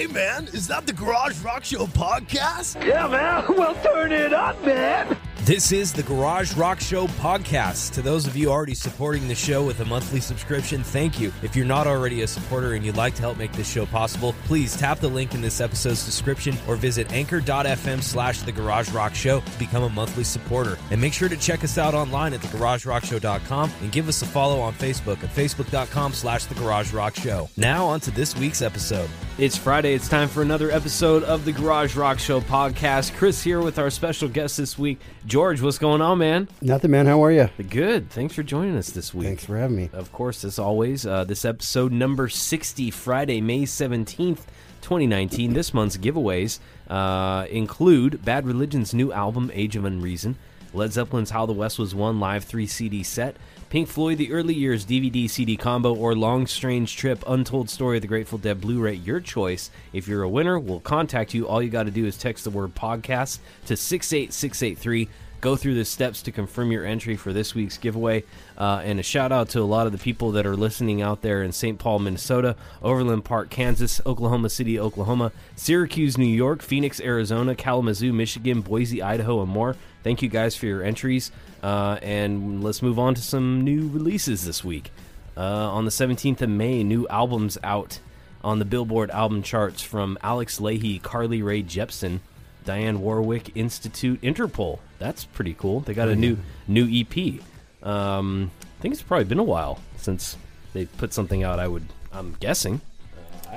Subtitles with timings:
[0.00, 2.82] Hey, man, is that the Garage Rock Show podcast?
[2.82, 3.44] Yeah, man.
[3.54, 5.14] Well, turn it up, man.
[5.42, 7.92] This is the Garage Rock Show podcast.
[7.92, 11.34] To those of you already supporting the show with a monthly subscription, thank you.
[11.42, 14.34] If you're not already a supporter and you'd like to help make this show possible,
[14.44, 19.14] please tap the link in this episode's description or visit anchor.fm slash the Garage Rock
[19.14, 20.78] Show to become a monthly supporter.
[20.90, 24.60] And make sure to check us out online at thegaragerockshow.com and give us a follow
[24.60, 27.50] on Facebook at facebook.com slash the Garage Rock Show.
[27.58, 29.10] Now on to this week's episode.
[29.40, 29.94] It's Friday.
[29.94, 33.16] It's time for another episode of the Garage Rock Show podcast.
[33.16, 35.62] Chris here with our special guest this week, George.
[35.62, 36.46] What's going on, man?
[36.60, 37.06] Nothing, man.
[37.06, 37.48] How are you?
[37.70, 38.10] Good.
[38.10, 39.28] Thanks for joining us this week.
[39.28, 39.88] Thanks for having me.
[39.94, 44.44] Of course, as always, uh, this episode number 60, Friday, May 17th,
[44.82, 45.54] 2019.
[45.54, 46.58] This month's giveaways
[46.90, 50.34] uh, include Bad Religion's new album, Age of Unreason,
[50.74, 53.36] Led Zeppelin's How the West Was Won live 3 CD set,
[53.70, 58.02] Pink Floyd The Early Years DVD CD combo, or Long Strange Trip Untold Story of
[58.02, 58.94] the Grateful Dead Blu ray.
[58.94, 59.70] Your choice.
[59.92, 61.46] If you're a winner, we'll contact you.
[61.46, 65.08] All you got to do is text the word podcast to 68683
[65.40, 68.24] go through the steps to confirm your entry for this week's giveaway.
[68.58, 71.22] Uh, and a shout out to a lot of the people that are listening out
[71.22, 71.78] there in St.
[71.78, 78.60] Paul, Minnesota, Overland Park, Kansas, Oklahoma City, Oklahoma, Syracuse, New York, Phoenix, Arizona, Kalamazoo, Michigan,
[78.60, 79.76] Boise, Idaho, and more.
[80.02, 81.30] Thank you guys for your entries.
[81.62, 84.90] Uh, and let's move on to some new releases this week.
[85.36, 88.00] Uh, on the 17th of May, new albums out
[88.42, 92.20] on the Billboard album charts from Alex Lahey, Carly Rae Jepsen,
[92.64, 94.78] Diane Warwick Institute Interpol.
[94.98, 95.80] That's pretty cool.
[95.80, 96.38] They got a new
[96.68, 97.40] new EP.
[97.82, 100.36] Um, I think it's probably been a while since
[100.72, 101.58] they put something out.
[101.58, 102.80] I would, I'm guessing.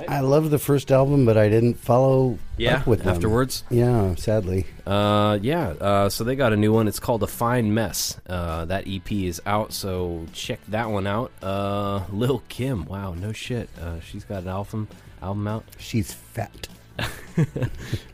[0.08, 3.14] I love the first album, but I didn't follow Yeah, up with them.
[3.14, 3.62] afterwards.
[3.70, 4.66] Yeah, sadly.
[4.86, 5.68] Uh, yeah.
[5.68, 6.88] Uh, so they got a new one.
[6.88, 8.18] It's called A Fine Mess.
[8.28, 11.30] Uh, that EP is out, so check that one out.
[11.42, 12.84] Uh, Lil Kim.
[12.86, 13.68] Wow, no shit.
[13.80, 14.88] Uh, she's got an album
[15.22, 15.64] album out.
[15.78, 16.68] She's fat.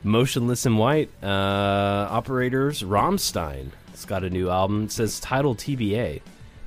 [0.03, 1.11] Motionless in White.
[1.23, 3.71] Uh, Operators Rammstein.
[3.93, 4.85] It's got a new album.
[4.85, 6.21] It says title TBA.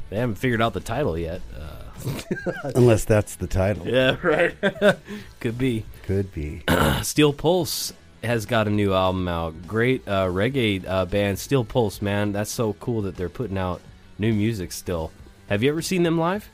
[0.09, 1.41] They haven't figured out the title yet.
[1.55, 1.82] Uh,
[2.75, 3.87] Unless that's the title.
[3.87, 4.55] yeah, right.
[5.39, 5.85] Could be.
[6.05, 6.63] Could be.
[7.01, 7.93] Steel Pulse
[8.23, 9.67] has got a new album out.
[9.67, 12.31] Great uh, reggae uh, band, Steel Pulse, man.
[12.31, 13.81] That's so cool that they're putting out
[14.17, 15.11] new music still.
[15.49, 16.49] Have you ever seen them live?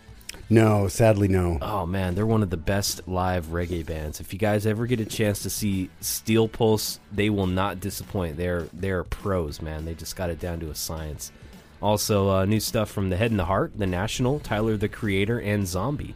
[0.51, 1.59] No, sadly, no.
[1.61, 4.19] Oh man, they're one of the best live reggae bands.
[4.19, 8.37] If you guys ever get a chance to see Steel Pulse, they will not disappoint.
[8.37, 9.85] They're they're pros, man.
[9.85, 11.31] They just got it down to a science.
[11.81, 15.39] Also, uh, new stuff from The Head and the Heart, The National, Tyler the Creator,
[15.39, 16.15] and Zombie.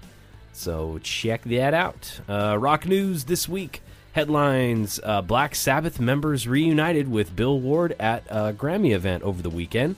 [0.51, 2.19] So check that out.
[2.27, 3.81] Uh, rock news this week.
[4.11, 9.49] Headlines uh, Black Sabbath members reunited with Bill Ward at a Grammy event over the
[9.49, 9.95] weekend.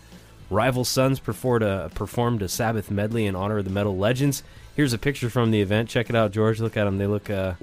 [0.49, 4.43] Rival Sons performed a, performed a Sabbath medley in honor of the metal legends.
[4.75, 5.89] Here's a picture from the event.
[5.89, 6.61] Check it out, George.
[6.61, 6.97] Look at them.
[6.97, 7.53] They look uh,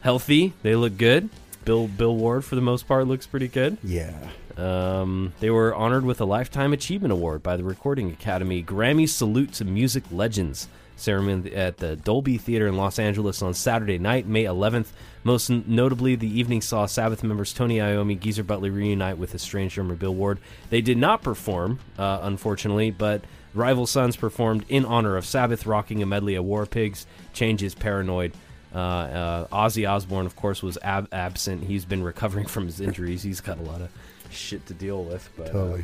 [0.00, 0.52] healthy.
[0.62, 1.30] They look good.
[1.64, 3.78] Bill Bill Ward, for the most part, looks pretty good.
[3.82, 4.28] Yeah.
[4.58, 8.62] Um, they were honored with a Lifetime Achievement Award by the Recording Academy.
[8.62, 13.98] Grammy Salute to Music Legends ceremony at the Dolby Theater in Los Angeles on Saturday
[13.98, 14.88] night, May 11th.
[15.24, 19.94] Most notably, the evening saw Sabbath members Tony Iommi, Geezer Butler reunite with estranged drummer
[19.94, 20.38] Bill Ward.
[20.70, 23.22] They did not perform, uh, unfortunately, but
[23.54, 28.32] Rival Sons performed in honor of Sabbath, rocking a medley of War Pigs, Changes, Paranoid.
[28.74, 31.64] Uh, uh, Ozzy Osbourne, of course, was ab- absent.
[31.64, 33.22] He's been recovering from his injuries.
[33.22, 33.90] He's got a lot of
[34.30, 35.28] shit to deal with.
[35.36, 35.78] But, uh,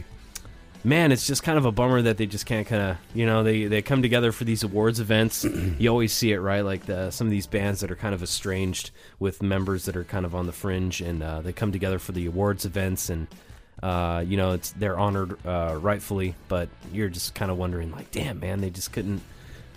[0.83, 3.43] man, it's just kind of a bummer that they just can't kind of, you know,
[3.43, 5.45] they, they come together for these awards events.
[5.79, 6.61] you always see it, right?
[6.63, 10.05] Like the, some of these bands that are kind of estranged with members that are
[10.05, 13.27] kind of on the fringe, and uh, they come together for the awards events, and
[13.83, 18.11] uh, you know, it's they're honored uh, rightfully, but you're just kind of wondering, like,
[18.11, 19.21] damn, man, they just couldn't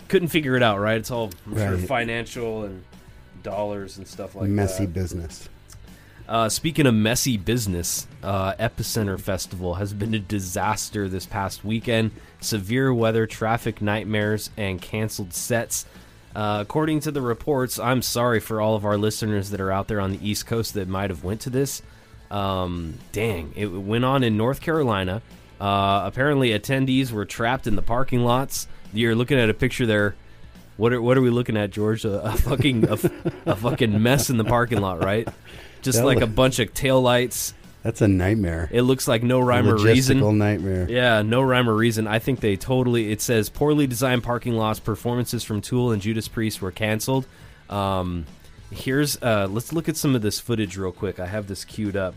[0.08, 0.96] couldn't figure it out, right?
[0.96, 2.82] It's all sure financial and
[3.42, 4.94] dollars and stuff like Messy that.
[4.94, 5.48] business.
[6.28, 12.10] Uh, speaking of messy business, uh, Epicenter Festival has been a disaster this past weekend.
[12.40, 15.86] Severe weather, traffic nightmares, and canceled sets.
[16.36, 19.88] Uh, according to the reports, I'm sorry for all of our listeners that are out
[19.88, 21.80] there on the East Coast that might have went to this.
[22.30, 25.22] Um, dang, it went on in North Carolina.
[25.58, 28.68] Uh, apparently, attendees were trapped in the parking lots.
[28.92, 30.14] You're looking at a picture there.
[30.76, 32.04] What are, what are we looking at, George?
[32.04, 32.98] A, a fucking a,
[33.46, 35.26] a fucking mess in the parking lot, right?
[35.82, 37.54] Just That like a bunch of taillights.
[37.82, 38.68] That's a nightmare.
[38.72, 40.38] It looks like no A rhyme or logistical reason.
[40.38, 40.86] nightmare.
[40.90, 42.06] Yeah, no rhyme or reason.
[42.06, 43.12] I think they totally.
[43.12, 44.80] It says poorly designed parking lots.
[44.80, 47.26] Performances from Tool and Judas Priest were canceled.
[47.70, 48.26] Um,
[48.70, 51.20] here's uh, let's look at some of this footage real quick.
[51.20, 52.14] I have this queued up.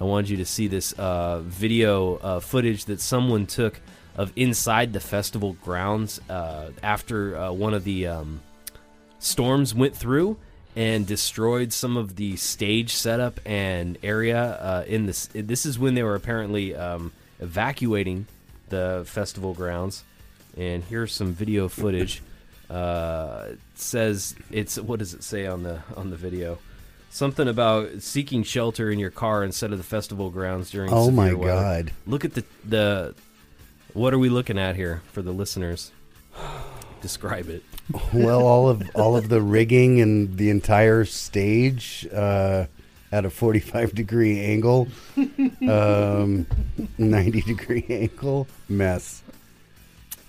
[0.00, 3.80] I wanted you to see this uh, video uh, footage that someone took
[4.16, 8.40] of inside the festival grounds uh, after uh, one of the um,
[9.18, 10.36] storms went through
[10.74, 15.28] and destroyed some of the stage setup and area uh, in this.
[15.32, 18.26] This is when they were apparently um, evacuating
[18.68, 20.04] the festival grounds.
[20.56, 22.22] And here's some video footage.
[22.68, 26.58] Uh, it says it's what does it say on the on the video?
[27.10, 30.90] Something about seeking shelter in your car instead of the festival grounds during.
[30.90, 31.52] Oh my weather.
[31.52, 31.92] God.
[32.06, 33.14] Look at the the.
[33.92, 35.92] What are we looking at here for the listeners?
[37.02, 37.62] Describe it.
[38.12, 42.66] Well, all of all of the rigging and the entire stage uh,
[43.10, 44.88] at a 45 degree angle,
[45.68, 46.46] um,
[46.98, 49.22] 90 degree angle mess.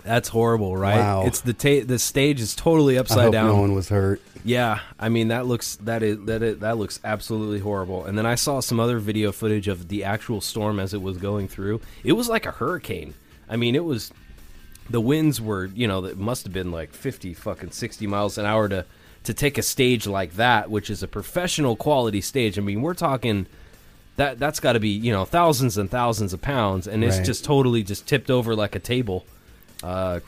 [0.04, 0.96] That's horrible, right?
[0.96, 1.24] Wow.
[1.26, 3.46] It's the ta- the stage is totally I upside hope down.
[3.46, 4.20] no one was hurt.
[4.44, 8.04] Yeah, I mean that looks that is that is, that looks absolutely horrible.
[8.04, 11.16] And then I saw some other video footage of the actual storm as it was
[11.16, 11.80] going through.
[12.04, 13.14] It was like a hurricane.
[13.48, 14.12] I mean, it was
[14.90, 18.44] the winds were, you know, it must have been like 50 fucking 60 miles an
[18.46, 18.84] hour to
[19.24, 22.58] to take a stage like that, which is a professional quality stage.
[22.58, 23.46] I mean, we're talking
[24.16, 27.24] that that's got to be, you know, thousands and thousands of pounds and it's Right.
[27.26, 29.24] just totally just tipped over like a table.
[29.82, 30.20] Uh,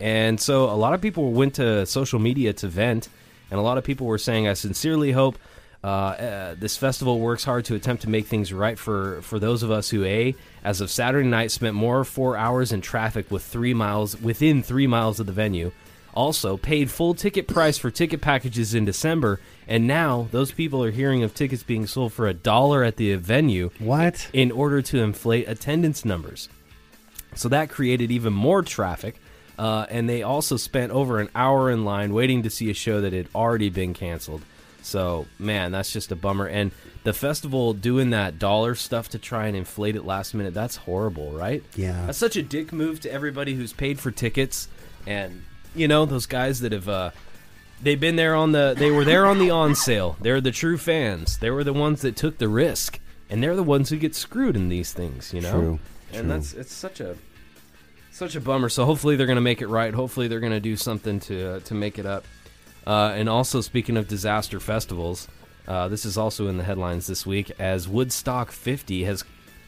[0.00, 3.08] and so a lot of people went to social media to vent,
[3.50, 5.38] and a lot of people were saying, "I sincerely hope
[5.84, 9.62] uh, uh, this festival works hard to attempt to make things right for for those
[9.62, 10.34] of us who a
[10.64, 14.86] as of Saturday night spent more four hours in traffic with three miles within three
[14.86, 15.70] miles of the venue."
[16.14, 20.92] Also, paid full ticket price for ticket packages in December, and now those people are
[20.92, 24.28] hearing of tickets being sold for a dollar at the venue What?
[24.32, 26.48] in order to inflate attendance numbers.
[27.34, 29.16] So that created even more traffic.
[29.58, 33.00] Uh, and they also spent over an hour in line waiting to see a show
[33.00, 34.42] that had already been canceled.
[34.84, 36.46] So, man, that's just a bummer.
[36.46, 36.70] And
[37.04, 41.32] the festival doing that dollar stuff to try and inflate it last minute, that's horrible,
[41.32, 41.62] right?
[41.74, 42.06] Yeah.
[42.06, 44.68] That's such a dick move to everybody who's paid for tickets.
[45.06, 45.44] And,
[45.74, 46.88] you know, those guys that have.
[46.88, 47.10] Uh,
[47.82, 48.74] They've been there on the.
[48.78, 50.16] They were there on the on sale.
[50.20, 51.38] They're the true fans.
[51.38, 52.98] They were the ones that took the risk,
[53.28, 55.34] and they're the ones who get screwed in these things.
[55.34, 55.50] You know.
[55.52, 55.78] True,
[56.12, 56.28] And true.
[56.28, 57.16] that's it's such a
[58.10, 58.68] such a bummer.
[58.70, 59.92] So hopefully they're going to make it right.
[59.92, 62.24] Hopefully they're going to do something to uh, to make it up.
[62.86, 65.28] Uh, and also speaking of disaster festivals,
[65.66, 69.24] uh, this is also in the headlines this week as Woodstock 50 has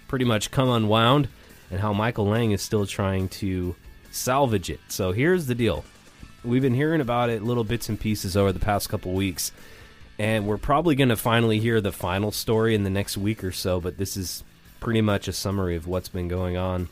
[0.08, 1.28] pretty much come unwound,
[1.70, 3.74] and how Michael Lang is still trying to
[4.10, 4.80] salvage it.
[4.88, 5.84] So here's the deal:
[6.44, 9.52] we've been hearing about it little bits and pieces over the past couple weeks,
[10.18, 13.52] and we're probably going to finally hear the final story in the next week or
[13.52, 13.80] so.
[13.80, 14.44] But this is
[14.80, 16.88] pretty much a summary of what's been going on.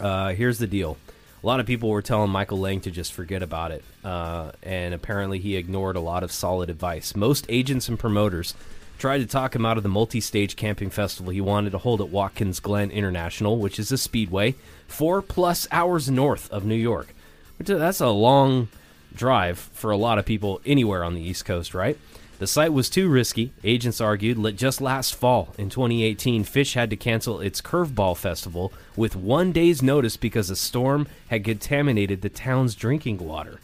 [0.00, 0.96] Uh, here's the deal.
[1.42, 4.94] A lot of people were telling Michael Lang to just forget about it, uh, and
[4.94, 7.16] apparently he ignored a lot of solid advice.
[7.16, 8.54] Most agents and promoters
[8.96, 12.10] tried to talk him out of the multi-stage camping festival he wanted to hold at
[12.10, 14.54] Watkins Glen International, which is a speedway
[14.86, 17.12] four plus hours north of New York.
[17.58, 18.68] Uh, that's a long
[19.12, 21.98] drive for a lot of people anywhere on the East Coast, right?
[22.42, 24.56] The site was too risky, agents argued.
[24.56, 29.80] Just last fall, in 2018, Phish had to cancel its Curveball Festival with one day's
[29.80, 33.60] notice because a storm had contaminated the town's drinking water.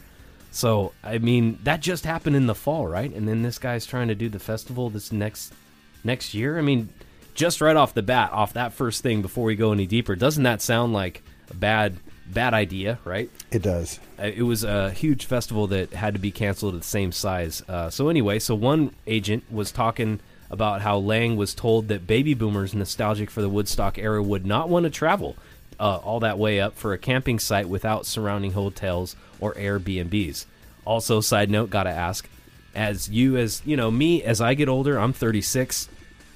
[0.51, 3.13] So, I mean, that just happened in the fall, right?
[3.13, 5.51] And then this guy's trying to do the festival this next
[6.05, 6.57] next year.
[6.57, 6.87] I mean,
[7.33, 10.43] just right off the bat, off that first thing before we go any deeper, doesn't
[10.43, 11.97] that sound like a bad
[12.29, 13.29] bad idea, right?
[13.51, 13.99] It does.
[14.17, 17.63] Uh, it was a huge festival that had to be canceled at the same size.
[17.67, 20.19] Uh, so anyway, so one agent was talking
[20.51, 24.69] about how Lang was told that baby boomers nostalgic for the Woodstock era would not
[24.69, 25.35] want to travel
[25.79, 30.45] uh, all that way up for a camping site without surrounding hotels or Airbnbs.
[30.85, 32.27] Also, side note, gotta ask,
[32.73, 35.87] as you as you know me as I get older, I'm 36.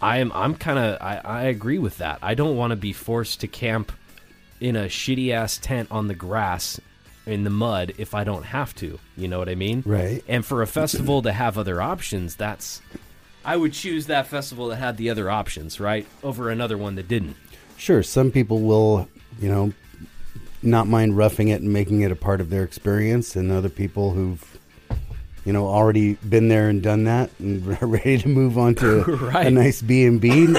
[0.02, 2.20] I am I'm kind of I, I agree with that.
[2.22, 3.92] I don't want to be forced to camp
[4.64, 6.80] in a shitty ass tent on the grass
[7.26, 8.98] in the mud if I don't have to.
[9.18, 9.84] You know what I mean?
[9.86, 10.24] Right.
[10.28, 12.82] And for a festival to have other options, that's
[13.46, 16.08] I would choose that festival that had the other options, right?
[16.24, 17.36] Over another one that didn't.
[17.78, 19.74] Sure, some people will, you know,
[20.62, 24.12] not mind roughing it and making it a part of their experience, and other people
[24.12, 24.53] who've,
[25.46, 29.48] you know, already been there and done that and ready to move on to Right.
[29.48, 30.56] a nice B and B.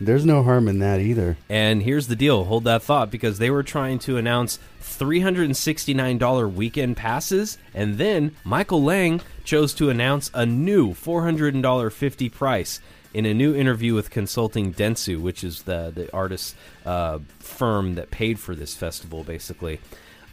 [0.00, 1.36] There's no harm in that either.
[1.48, 6.96] And here's the deal, hold that thought because they were trying to announce $369 weekend
[6.96, 12.80] passes and then Michael Lang chose to announce a new $400.50 price
[13.14, 16.54] in a new interview with Consulting Dentsu, which is the the artist
[16.84, 19.80] uh, firm that paid for this festival basically.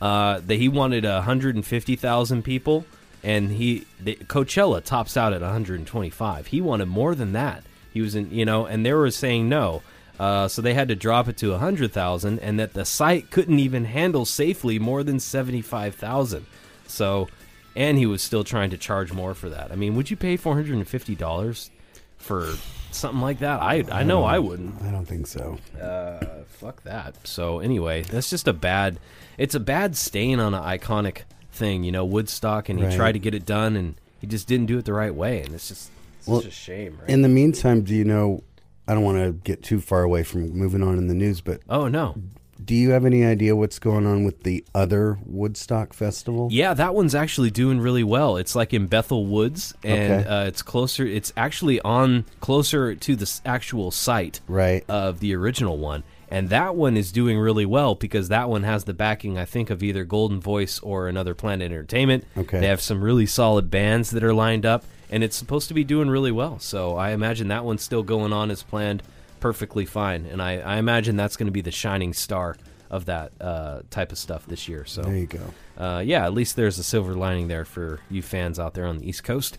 [0.01, 2.85] Uh, that he wanted 150,000 people
[3.25, 6.47] and he the, Coachella tops out at 125.
[6.47, 7.63] He wanted more than that.
[7.91, 9.81] He was in, you know, and they were saying no.
[10.19, 13.83] Uh, so they had to drop it to 100,000 and that the site couldn't even
[13.83, 16.45] handle safely more than 75,000.
[16.87, 17.27] So
[17.75, 19.71] and he was still trying to charge more for that.
[19.71, 21.69] I mean, would you pay four hundred and fifty dollars
[22.17, 22.53] for
[22.91, 23.61] something like that?
[23.61, 24.81] I I know I wouldn't.
[24.81, 25.57] I don't think so.
[25.79, 27.27] Uh, fuck that.
[27.27, 28.99] So anyway, that's just a bad.
[29.37, 31.23] It's a bad stain on an iconic
[31.55, 32.93] thing, you know, Woodstock, and he Right.
[32.95, 35.53] tried to get it done, and he just didn't do it the right way, and
[35.53, 37.09] it's just it's Well, such a shame, right?
[37.09, 38.43] In the meantime, do you know?
[38.87, 41.61] I don't want to get too far away from moving on in the news, but
[41.67, 42.15] oh no,
[42.63, 46.49] do you have any idea what's going on with the other Woodstock festival?
[46.51, 48.37] Yeah, that one's actually doing really well.
[48.37, 50.29] It's like in Bethel Woods, and Okay.
[50.29, 51.03] uh, it's closer.
[51.05, 54.83] It's actually on closer to the actual site Right.
[54.87, 58.83] of the original one, and that one is doing really well because that one has
[58.85, 62.25] the backing, I think, of either Goldenvoice or Another Planet Entertainment.
[62.37, 62.59] Okay.
[62.59, 65.83] they have some really solid bands that are lined up, and it's supposed to be
[65.83, 66.59] doing really well.
[66.59, 69.03] So I imagine that one's still going on as planned,
[69.39, 72.57] perfectly fine, and I, I imagine that's going to be the shining star
[72.89, 74.85] of that uh, type of stuff this year.
[74.85, 75.41] So There you go.
[75.77, 78.97] uh, yeah, at least there's a silver lining there for you fans out there on
[78.99, 79.57] the East Coast.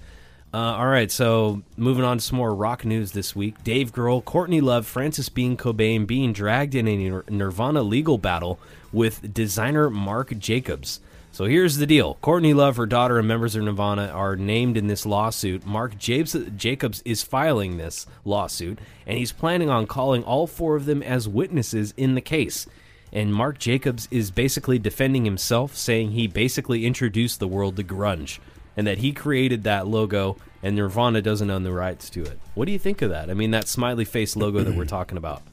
[0.55, 3.63] Uh, all right, so moving on to some more rock news this week.
[3.65, 8.59] Dave Grohl, Courtney Love, Frances Bean Cobain being dragged in a Nirvana legal battle
[8.93, 11.01] with designer Marc Jacobs.
[11.33, 12.15] So here's the deal.
[12.23, 15.67] Courtney Love, her daughter, and members of Nirvana are named in this lawsuit.
[15.67, 21.03] Marc Jacobs is filing this lawsuit, and he's planning on calling all four of them
[21.03, 22.67] as witnesses in the case.
[23.13, 28.39] And Marc Jacobs is basically defending himself, saying he basically introduced the world to grunge
[28.77, 32.39] and that he created that logo and Nirvana doesn't own the rights to it.
[32.55, 33.31] What do you think of that?
[33.31, 35.43] I mean, that smiley face logo that we're talking about.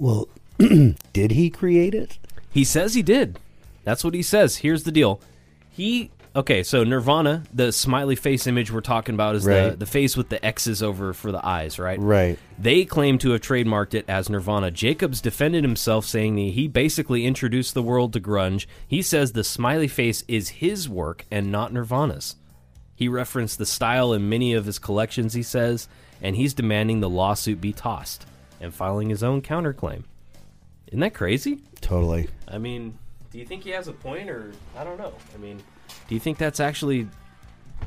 [0.00, 0.28] Well,
[1.12, 2.18] did he create it?
[2.52, 3.36] He says he did.
[3.82, 4.58] That's what he says.
[4.58, 5.20] Here's the deal.
[5.70, 6.62] He okay.
[6.62, 10.44] So Nirvana, the smiley face image we're talking about is the the face with the
[10.44, 11.98] X's over for the eyes, right?
[11.98, 12.38] Right.
[12.56, 14.70] They claim to have trademarked it as Nirvana.
[14.70, 18.66] Jacobs defended himself, saying that he basically introduced the world to grunge.
[18.86, 22.36] He says the smiley face is his work and not Nirvana's.
[22.98, 25.86] He referenced the style in many of his collections, he says,
[26.20, 28.26] and he's demanding the lawsuit be tossed
[28.60, 30.02] and filing his own counterclaim.
[30.88, 31.60] Isn't that crazy?
[31.80, 32.28] Totally.
[32.48, 32.98] I mean,
[33.30, 35.14] do you think he has a point, or I don't know?
[35.32, 35.62] I mean,
[36.08, 37.06] do you think that's actually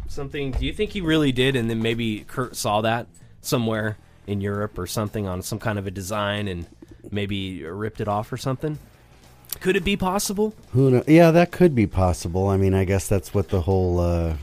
[0.07, 0.51] something?
[0.51, 3.07] Do you think he really did, and then maybe Kurt saw that
[3.41, 6.67] somewhere in Europe or something on some kind of a design, and
[7.11, 8.79] maybe ripped it off or something?
[9.59, 10.55] Could it be possible?
[10.71, 11.03] Who know?
[11.05, 12.47] Yeah, that could be possible.
[12.47, 14.37] I mean, I guess that's what the whole uh,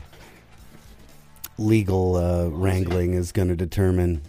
[1.59, 4.21] legal uh, wrangling is going to determine.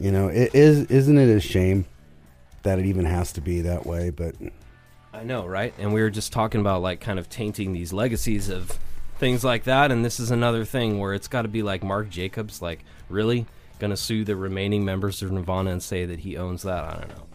[0.00, 1.86] You know, it is isn't it a shame
[2.62, 4.10] that it even has to be that way?
[4.10, 4.34] But
[5.12, 5.72] I know, right?
[5.78, 8.78] And we were just talking about like kind of tainting these legacies of
[9.18, 12.10] things like that, and this is another thing where it's got to be like Marc
[12.10, 13.46] Jacobs, like really
[13.78, 16.84] gonna sue the remaining members of Nirvana and say that he owns that.
[16.84, 17.26] I don't know.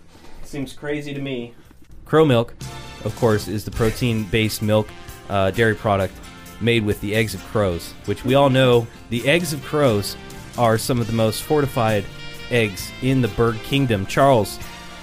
[0.43, 1.53] Seems crazy to me.
[2.05, 2.55] Crow milk,
[3.05, 4.87] of course, is the protein-based milk
[5.29, 6.13] uh, dairy product
[6.61, 10.15] made with the eggs of crows, which we all know the eggs of crows
[10.57, 12.03] are some of the most fortified
[12.51, 14.05] eggs in the bird kingdom.
[14.05, 14.59] Charles,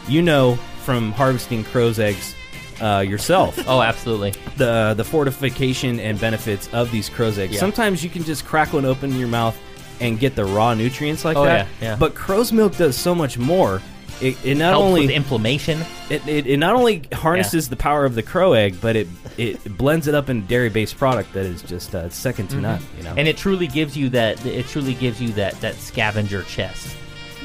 [0.09, 2.35] you know from harvesting crow's eggs
[2.81, 4.33] uh, yourself Oh, absolutely.
[4.57, 7.55] the the fortification and benefits of these crow's eggs.
[7.55, 7.61] Yeah.
[7.61, 9.59] Sometimes you can just crack one open in your mouth
[10.01, 11.67] and get the raw nutrients like Oh, that.
[11.81, 11.97] yeah, yeah.
[11.99, 13.81] But crow's milk does so much more.
[14.21, 15.81] It, it not Helps only with inflammation.
[16.09, 19.77] it, it, it not only harnesses the power of the crow egg, but it it
[19.77, 22.83] blends it up in dairy based product that is just uh, second to none.
[22.97, 26.43] You know, and it truly gives you that it truly gives you that that scavenger
[26.45, 26.97] chest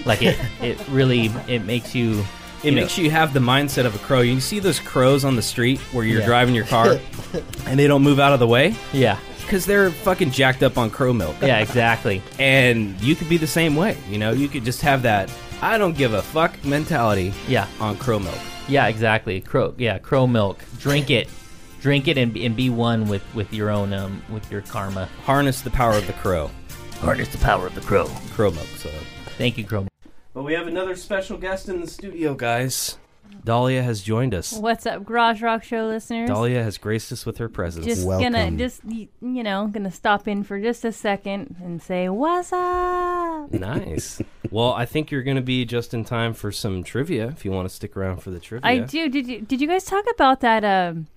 [0.06, 2.24] like it it really it makes you
[2.64, 4.22] it makes you have the mindset of a crow.
[4.22, 6.26] You see those crows on the street where you're Yeah.
[6.28, 7.00] driving your car,
[7.66, 10.90] and they don't move out of the way yeah because they're fucking jacked up on
[10.90, 11.36] crow milk.
[11.42, 13.98] yeah exactly and you could be the same way.
[14.10, 15.30] You know, you could just have that
[15.62, 18.38] I don't give a fuck mentality yeah on crow milk.
[18.68, 21.30] yeah exactly crow yeah crow milk drink it
[21.82, 25.08] drink it and, be- and be one with with your own um with your karma
[25.26, 26.50] Harness the power of the crow.
[27.00, 28.68] harness the power of the crow Crow milk.
[28.78, 28.90] So,
[29.38, 29.88] thank you crow
[30.34, 32.98] but we have another special guest in the studio, guys.
[33.44, 34.54] Dahlia has joined us.
[34.54, 36.30] What's up, Garage Rock Show listeners?
[36.30, 37.86] Dahlia has graced us with her presence.
[37.86, 38.34] just Welcome.
[38.34, 42.54] gonna just y- you know gonna stop in for just a second and say what's
[42.54, 43.52] up.
[43.52, 44.22] nice.
[44.52, 47.52] well, I think you're going to be just in time for some trivia if you
[47.52, 48.70] want to stick around for the trivia.
[48.70, 49.10] I do.
[49.10, 51.08] Did you did you guys talk about that um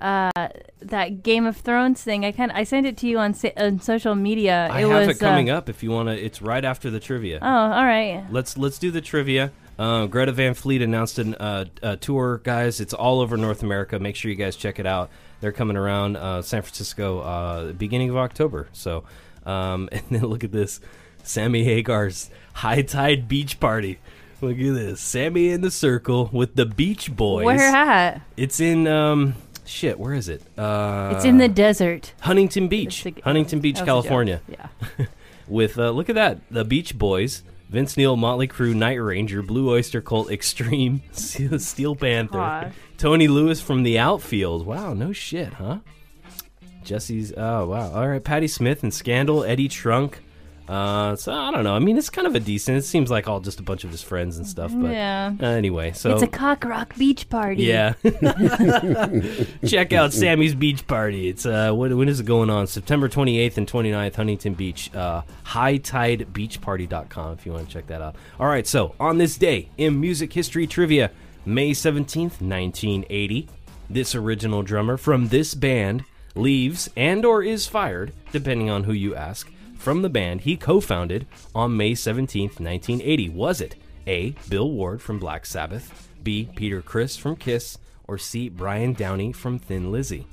[0.00, 0.48] uh
[0.80, 2.24] that Game of Thrones thing?
[2.24, 4.68] I kind I sent it to you on sa- on social media.
[4.70, 6.14] I it have was it coming uh, up if you want to.
[6.20, 7.38] It's right after the trivia.
[7.40, 8.24] Oh, all right.
[8.30, 9.52] Let's let's do the trivia.
[9.78, 12.80] Uh, Greta Van Fleet announced an, uh, a tour, guys.
[12.80, 13.98] It's all over North America.
[13.98, 15.10] Make sure you guys check it out.
[15.40, 18.68] They're coming around uh, San Francisco uh, beginning of October.
[18.72, 19.04] So,
[19.44, 20.80] um, and then look at this,
[21.22, 23.98] Sammy Hagar's High Tide Beach Party.
[24.40, 27.44] Look at this, Sammy in the circle with the Beach Boys.
[27.44, 28.22] Where at?
[28.36, 30.42] It's in um, shit, where is it?
[30.58, 32.12] Uh, it's in the desert.
[32.20, 33.86] Huntington Beach, Huntington Beach, that was a joke.
[33.86, 34.40] California.
[34.48, 34.68] Yeah.
[35.48, 39.70] With uh, look at that, the Beach Boys, Vince Neil, Motley Crue, Night Ranger, Blue
[39.70, 42.70] Oyster Cult, Extreme, Steel Panther.
[42.98, 44.66] Tony Lewis from the outfield.
[44.66, 45.78] Wow, no shit, huh?
[46.84, 47.32] Jesse's.
[47.34, 47.90] Oh wow.
[47.94, 50.20] All right, Patty Smyth and Scandal, Eddie Trunk.
[50.68, 51.74] Uh, so I don't know.
[51.74, 52.78] I mean, it's kind of a decent.
[52.78, 54.72] It seems like all just a bunch of his friends and stuff.
[54.74, 55.32] But Yeah.
[55.40, 57.64] uh, anyway, so it's a cock rock beach party.
[57.64, 57.94] yeah.
[59.66, 61.28] Check out Sammy's Beach Party.
[61.28, 62.66] It's uh when, when is it going on?
[62.66, 64.94] September 28th and 29th, Huntington Beach.
[64.94, 68.16] Uh hightidebeachparty.com if you want to check that out.
[68.40, 71.10] All right, so on this day in music history trivia,
[71.44, 73.48] May 17th, 1980,
[73.90, 76.04] this original drummer from this band
[76.34, 79.50] leaves and or is fired, depending on who you ask,
[79.82, 83.28] from the band he co-founded on May 17th, 1980.
[83.30, 83.74] Was it
[84.06, 84.30] A.
[84.48, 86.48] Bill Ward from Black Sabbath, B.
[86.54, 88.48] Peter Criss from Kiss, or C.
[88.48, 90.26] Brian Downey from Thin Lizzy?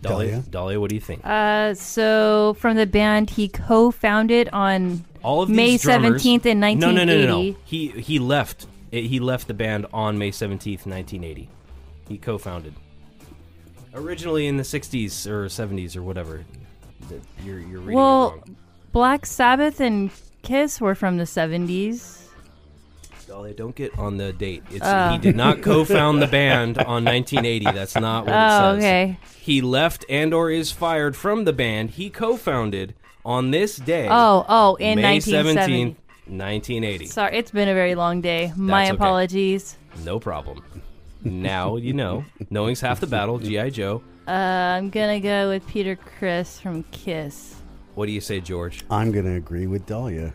[0.00, 0.44] Dahlia?
[0.48, 1.20] Dahlia, what do you think?
[1.24, 6.74] Uh, so from the band he co-founded on All of May drummers- 17th in No,
[6.74, 7.56] no, no, no, no.
[7.64, 8.66] He he left.
[8.90, 11.50] He left the band on May 17th, 1980.
[12.08, 12.74] He co-founded.
[13.96, 16.44] Originally in the 60s or 70s or whatever.
[17.08, 18.42] That You're, you're reading it Well.
[18.92, 20.10] Black Sabbath and
[20.42, 22.22] Kiss were from the 70s.
[23.26, 24.62] Dahlia, don't get on the date.
[24.70, 25.08] It's, Oh.
[25.10, 25.18] he uh.
[25.18, 27.64] did not co-found the band on 1980.
[27.72, 28.78] That's not what it Oh, says.
[28.84, 29.18] okay.
[29.40, 34.06] He left and or is fired from the band he co-founded on this day.
[34.10, 35.72] Oh, oh, in May 1970.
[35.72, 35.96] 17th,
[36.28, 37.06] 1980.
[37.06, 38.52] Sorry, it's been a very long day.
[38.56, 38.96] My That's okay.
[38.96, 39.76] apologies.
[40.04, 40.62] No problem.
[41.24, 42.24] Now you know.
[42.50, 43.38] Knowing's half the battle.
[43.38, 44.02] GI Joe.
[44.28, 47.56] Uh, I'm gonna go with Peter Criss from Kiss.
[47.96, 48.84] What do you say, George?
[48.90, 50.34] I'm going to agree with Dahlia.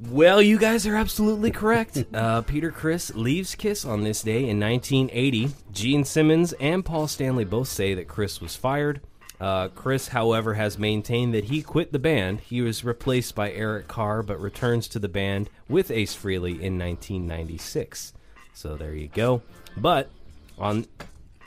[0.00, 2.04] Well, you guys are absolutely correct.
[2.14, 5.48] Uh, Peter Criss leaves Kiss on this day in 1980.
[5.72, 9.00] Gene Simmons and Paul Stanley both say that Criss was fired.
[9.40, 12.40] Uh, Criss, however, has maintained that he quit the band.
[12.40, 16.78] He was replaced by Eric Carr, but returns to the band with Ace Frehley in
[16.78, 18.12] 1996.
[18.52, 19.40] So there you go.
[19.80, 20.10] But
[20.58, 20.86] on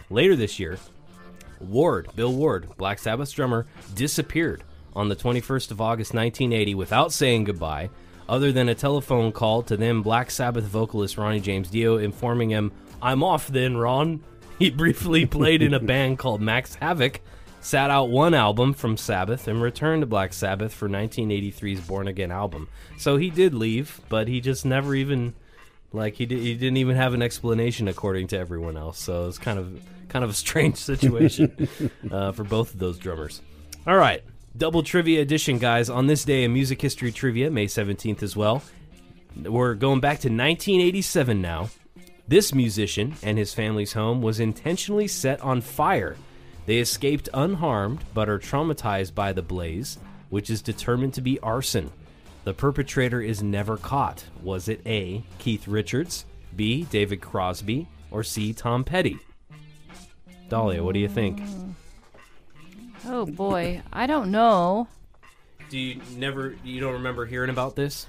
[0.09, 0.77] later this year,
[1.59, 4.63] Ward, Bill Ward, Black Sabbath's drummer, disappeared
[4.93, 7.89] on the 21st of August 1980 without saying goodbye,
[8.27, 12.71] other than a telephone call to then Black Sabbath vocalist Ronnie James Dio informing him,
[13.01, 14.23] I'm off then, Ron.
[14.59, 17.19] He briefly played in a band called Max Havoc,
[17.61, 22.29] sat out one album from Sabbath, and returned to Black Sabbath for 1983's Born Again
[22.29, 22.69] album.
[22.95, 25.33] So he did leave, but he just never even
[25.93, 28.99] like he, did, he didn't even have an explanation according to everyone else.
[28.99, 31.69] So it's kind of kind of a strange situation
[32.09, 33.41] uh, for both of those drummers.
[33.87, 34.23] All right,
[34.55, 35.89] double trivia edition, guys.
[35.89, 38.63] On this day in music history trivia, May seventeenth as well.
[39.35, 41.69] We're going back to 1987 now.
[42.27, 46.17] This musician and his family's home was intentionally set on fire.
[46.65, 49.97] They escaped unharmed, but are traumatized by the blaze,
[50.29, 51.91] which is determined to be arson.
[52.43, 54.25] The perpetrator is never caught.
[54.41, 55.23] Was it A.
[55.37, 56.25] Keith Richards,
[56.55, 56.83] B.
[56.89, 58.51] David Crosby, or C.
[58.53, 59.19] Tom Petty?
[60.49, 61.41] Dahlia, what do you think?
[63.07, 64.87] Oh boy, I don't know.
[65.69, 68.05] Do you never you don't remember hearing about this?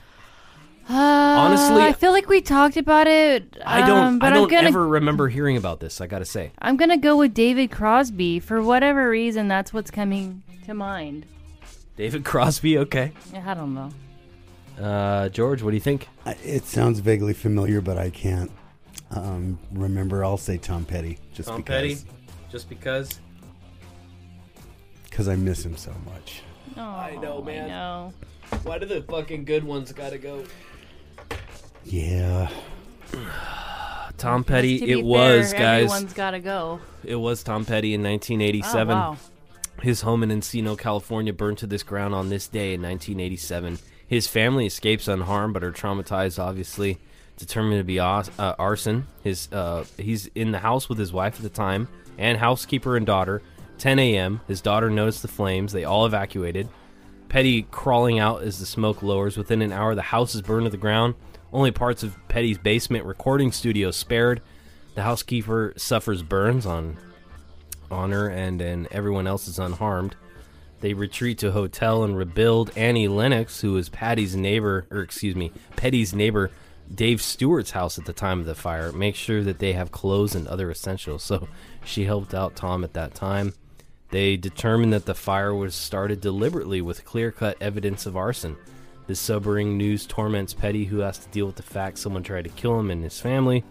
[0.91, 3.57] Uh, Honestly- I feel like we talked about it.
[3.65, 6.25] I don't um, but I don't gonna, ever remember hearing about this, I got to
[6.25, 6.51] say.
[6.59, 9.47] I'm gonna go with David Crosby for whatever reason.
[9.47, 11.27] That's what's coming to mind.
[11.97, 13.13] David Crosby, okay.
[13.45, 13.91] I don't know.
[14.81, 16.09] Uh, George, what do you think?
[16.27, 18.51] It sounds vaguely familiar, but I can't
[19.11, 20.25] um, remember.
[20.25, 22.11] I'll say Tom Petty, just Tom because Petty?
[22.51, 23.21] Just because?
[25.13, 26.43] because I miss him so much.
[26.77, 27.67] Oh, I know, man.
[27.67, 28.13] I know.
[28.63, 30.45] Why do the fucking good ones got to go?
[31.85, 32.49] Yeah,
[34.17, 35.85] Tom Petty, To be it was, fair, guys.
[35.85, 36.81] Everyone's gotta go.
[37.05, 38.97] It was Tom Petty in 1987.
[38.97, 39.17] Oh, wow.
[39.83, 43.79] His home in Encino, California, burned to this ground on this day in 1987.
[44.13, 46.39] His family escapes unharmed, but are traumatized.
[46.39, 46.99] Obviously,
[47.39, 48.23] determined to be uh,
[48.59, 49.07] arson.
[49.25, 53.07] His uh, he's in the house with his wife at the time and housekeeper and
[53.07, 53.41] daughter.
[53.79, 54.43] 10 a.m.
[54.47, 55.73] His daughter noticed the flames.
[55.73, 56.69] They all evacuated.
[57.31, 59.39] Petty crawling out as the smoke lowers.
[59.39, 61.15] Within an hour, the house is burned to the ground.
[61.51, 64.43] Only parts of Petty's basement recording studio spared.
[64.95, 66.99] The housekeeper suffers burns on
[67.91, 70.17] on her, and and everyone else is unharmed.
[70.83, 72.77] They retreat to hotel and rebuild.
[72.77, 76.51] Annie Lennox, who was Patty's neighbor, or excuse me, Petty's neighbor,
[76.93, 80.35] Dave Stewart's house at the time of the fire, makes sure that they have clothes
[80.35, 81.23] and other essentials.
[81.33, 81.49] So
[81.85, 83.55] she helped out Tom at that time.
[84.11, 88.57] They determined that the fire was started deliberately with clear cut evidence of arson.
[89.07, 92.51] This sobering news torments Petty, who has to deal with the fact someone tried to
[92.51, 93.63] kill him and his family.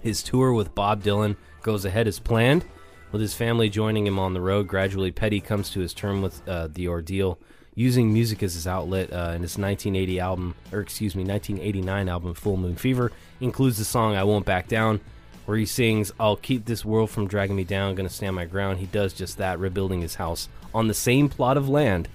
[0.00, 2.64] His tour with Bob Dylan goes ahead as planned,
[3.12, 4.68] with his family joining him on the road.
[4.68, 7.38] Gradually, Petty comes to his term with uh, the ordeal,
[7.74, 9.12] using music as his outlet.
[9.12, 14.14] Uh, his 1980 album, or excuse me, 1989 album, Full Moon Fever, includes the song
[14.14, 15.00] "I Won't Back Down,"
[15.46, 18.78] where he sings, "I'll keep this world from dragging me down, gonna stand my ground."
[18.78, 22.08] He does just that, rebuilding his house on the same plot of land.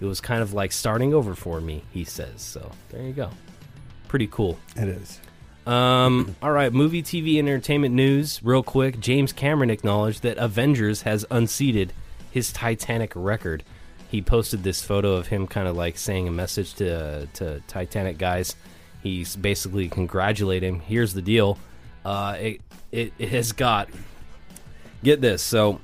[0.00, 2.40] It was kind of like starting over for me, he says.
[2.40, 3.30] So there you go.
[4.06, 4.58] Pretty cool.
[4.76, 5.20] It is.
[5.68, 8.42] Um, all right, movie, TV, entertainment news.
[8.42, 11.92] Real quick, James Cameron acknowledged that Avengers has unseated
[12.30, 13.64] his Titanic record.
[14.10, 18.16] He posted this photo of him kind of like saying a message to to Titanic
[18.16, 18.56] guys.
[19.02, 20.80] He's basically congratulating.
[20.80, 21.58] Here's the deal.
[22.02, 23.90] Uh, it, it it has got
[25.04, 25.42] get this.
[25.42, 25.82] So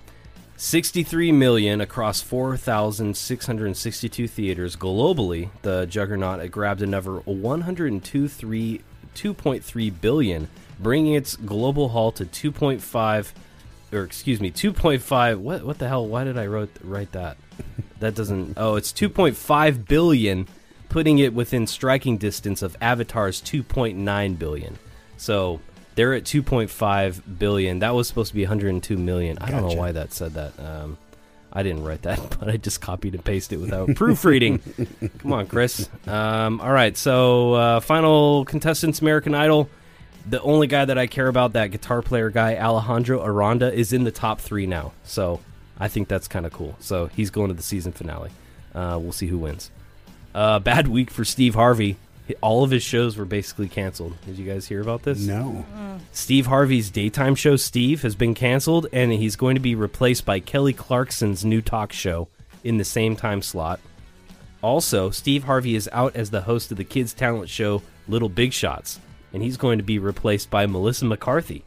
[0.57, 5.51] 63 million across 4,662 theaters globally.
[5.61, 8.81] The Juggernaut grabbed another 102.3
[9.15, 10.49] 2.3 billion,
[10.79, 13.33] bringing its global haul to 2.5
[13.93, 16.07] or excuse me, 2.5 what what the hell?
[16.07, 17.37] Why did I wrote write that?
[18.01, 20.49] That doesn't Oh, it's 2.5 billion,
[20.89, 24.79] putting it within striking distance of Avatar's 2.9 billion.
[25.17, 25.61] So,
[25.95, 27.79] they're at 2.5 billion.
[27.79, 29.39] That was supposed to be 102 million.
[29.41, 30.59] I don't know why that said that.
[30.59, 30.99] Um,
[31.55, 34.59] I didn't write that, but I just copied and pasted it without proofreading.
[35.19, 35.89] Come on, Chris.
[36.07, 39.69] Um, all right, so uh, final contestants, American Idol.
[40.29, 44.05] The only guy that I care about, that guitar player guy, Alejandro Aranda, is in
[44.05, 44.93] the top three now.
[45.05, 45.41] So
[45.79, 46.77] I think that's kind of cool.
[46.81, 48.31] So he's going to the season finale.
[48.75, 49.71] Uh, we'll see who wins.
[50.35, 51.97] Uh, bad week for Steve Harvey.
[52.41, 54.15] All of his shows were basically canceled.
[54.25, 55.21] Did you guys hear about this?
[55.21, 55.67] No.
[56.13, 60.41] Steve Harvey's daytime show, Steve, has been canceled, and he's going to be replaced by
[60.41, 62.29] Kelly Clarkson's new talk show
[62.63, 63.79] in the same time slot.
[64.63, 68.55] Also, Steve Harvey is out as the host of the kids' talent show Little Big
[68.55, 68.99] Shots,
[69.35, 71.65] and he's going to be replaced by Melissa McCarthy.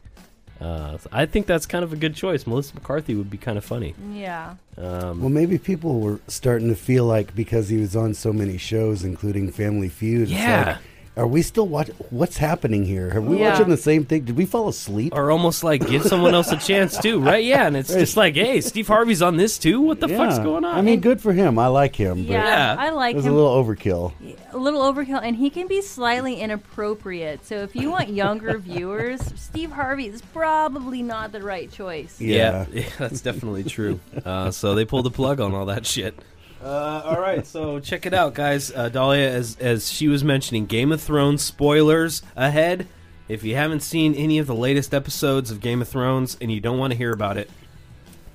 [0.59, 2.47] Uh, I think that's kind of a good choice.
[2.47, 3.93] Melissa McCarthy would be kind of funny.
[4.11, 4.55] Yeah.
[4.77, 8.57] Um, Well, maybe people were starting to feel like because he was on so many
[8.57, 10.23] shows, including Family Feud.
[10.23, 10.65] it's Yeah.
[10.65, 10.77] like,
[11.17, 11.95] are we still watching?
[12.11, 13.11] What's happening here?
[13.15, 13.51] Are we Yeah.
[13.51, 14.23] watching the same thing?
[14.23, 15.13] Did we fall asleep?
[15.15, 17.43] or almost like give someone else a chance too, right?
[17.43, 19.81] Yeah, and it's just like, hey, Steve Harvey's on this too.
[19.81, 20.75] What the fuck's going on?
[20.77, 21.57] I mean, good for him.
[21.59, 22.75] I like him, but Yeah, Yeah.
[22.79, 23.33] I it like was him.
[23.33, 24.13] a little overkill.
[24.53, 27.45] a little overkill, and he can be slightly inappropriate.
[27.45, 32.19] So if you want younger viewers, Steve Harvey is probably not the right choice.
[32.21, 33.99] Yeah, yeah, that's definitely true.
[34.25, 36.17] Uh, so they pulled the plug on all that shit.
[36.63, 38.71] Uh, all right, so check it out, guys.
[38.71, 42.87] Uh, Dahlia, as as she was mentioning, Game of Thrones spoilers ahead.
[43.27, 46.59] If you haven't seen any of the latest episodes of Game of Thrones and you
[46.59, 47.49] don't want to hear about it,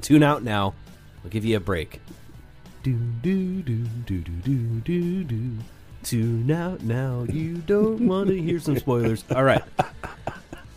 [0.02, 0.74] tune out now.
[1.22, 2.00] We'll give you a break.
[2.82, 5.50] Do do do do do do do do.
[6.04, 7.24] Tune out now.
[7.28, 9.24] You don't want to hear some spoilers.
[9.34, 9.62] All right,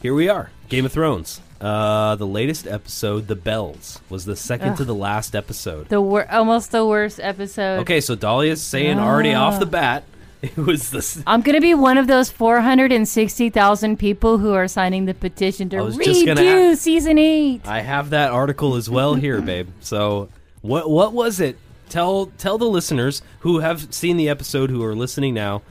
[0.02, 0.50] here we are.
[0.70, 1.42] Game of Thrones.
[1.66, 5.90] Uh, the latest episode, The Bells, was the second to the last episode.
[5.90, 7.80] The wor- almost the worst episode.
[7.80, 10.04] Okay, so Dahlia's saying already off the bat,
[10.44, 11.24] it was this.
[11.26, 15.82] I'm gonna be one of those 460,000 people who are signing the petition to I
[15.82, 17.68] was just gonna redo ask- season eight.
[17.68, 19.70] I have that article as well here, babe.
[19.80, 20.30] So,
[20.62, 21.58] what what was it?
[21.90, 25.64] Tell tell the listeners who have seen the episode who are listening now.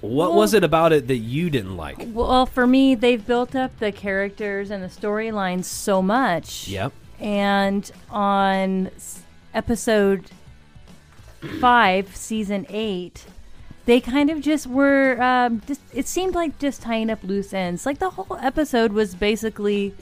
[0.00, 2.06] What was it about it that you didn't like?
[2.12, 6.68] Well, for me, they've built up the characters and the storylines so much.
[6.68, 6.92] Yep.
[7.18, 8.90] And on
[9.52, 10.30] episode
[11.60, 13.26] five, season eight,
[13.84, 15.20] they kind of just were.
[15.20, 17.84] Um, just, it seemed like just tying up loose ends.
[17.84, 19.94] Like the whole episode was basically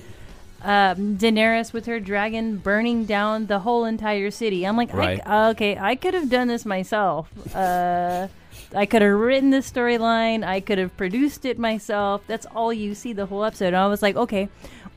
[0.62, 4.66] um, Daenerys with her dragon burning down the whole entire city.
[4.66, 5.20] I'm like, Right.
[5.26, 7.28] I, okay, I could have done this myself.
[7.54, 8.28] Uh,
[8.74, 10.44] I could have written this storyline.
[10.44, 12.22] I could have produced it myself.
[12.26, 13.68] That's all you see the whole episode.
[13.68, 14.48] And I was like, okay,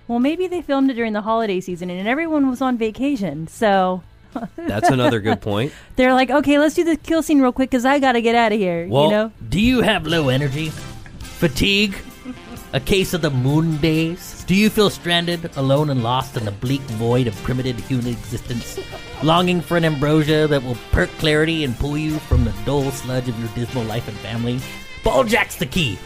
[0.07, 3.47] well, maybe they filmed it during the holiday season and everyone was on vacation.
[3.47, 4.03] So
[4.55, 5.73] That's another good point.
[5.95, 8.33] they're like, okay, let's do the kill scene real quick because I got to get
[8.35, 8.87] out of here.
[8.87, 9.31] Well, you know?
[9.49, 10.69] Do you have low energy?
[11.19, 11.95] Fatigue?
[12.73, 14.40] A case of the moon days?
[14.51, 18.77] Do you feel stranded, alone, and lost in the bleak void of primitive human existence?
[19.23, 23.29] Longing for an ambrosia that will perk clarity and pull you from the dull sludge
[23.29, 24.59] of your dismal life and family?
[25.05, 25.97] Balljack's the key.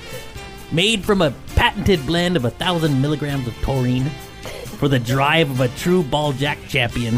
[0.72, 4.12] Made from a patented blend of a thousand milligrams of taurine
[4.78, 7.18] for the drive of a true Balljack champion.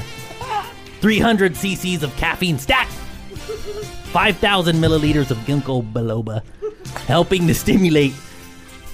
[1.02, 6.42] 300 cc's of caffeine stacked 5,000 milliliters of ginkgo biloba,
[7.06, 8.14] helping to stimulate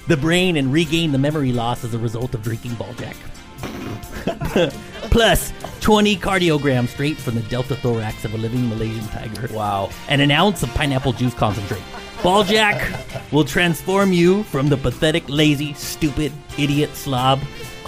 [0.07, 3.15] the brain and regain the memory loss as a result of drinking Baljack.
[5.11, 9.53] Plus, 20 cardiograms straight from the delta thorax of a living Malaysian tiger.
[9.53, 9.89] Wow.
[10.09, 11.83] And an ounce of pineapple juice concentrate.
[12.23, 17.41] Baljack, will transform you from the pathetic, lazy, stupid, idiot slob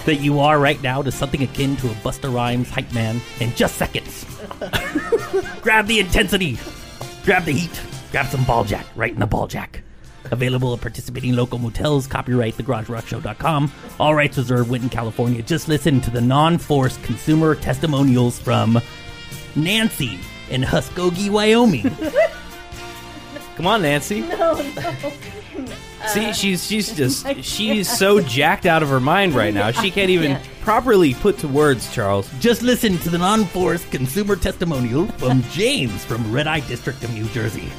[0.04, 3.54] that you are right now to something akin to a Busta Rhymes hype man in
[3.54, 4.24] just seconds.
[5.62, 6.58] grab the intensity,
[7.24, 9.82] grab the heat, grab some ball jack right in the ball jack.
[10.30, 12.06] Available at participating local motels.
[12.06, 13.72] Copyright thegaragerockshow.com.
[14.00, 14.70] All rights reserved.
[14.70, 15.42] Winton, California.
[15.42, 18.80] Just listen to the non-forced consumer testimonials from
[19.54, 20.18] Nancy
[20.50, 21.90] in Huskogee, Wyoming.
[23.56, 24.20] Come on, Nancy.
[24.20, 24.62] No, no.
[26.08, 29.70] See, uh, she's she's just she's so jacked out of her mind right now.
[29.70, 30.42] She can't even Yeah.
[30.60, 32.28] properly put to words, Charles.
[32.38, 37.24] Just listen to the non-forced consumer testimonial from James from Red Eye District of New
[37.30, 37.72] Jersey.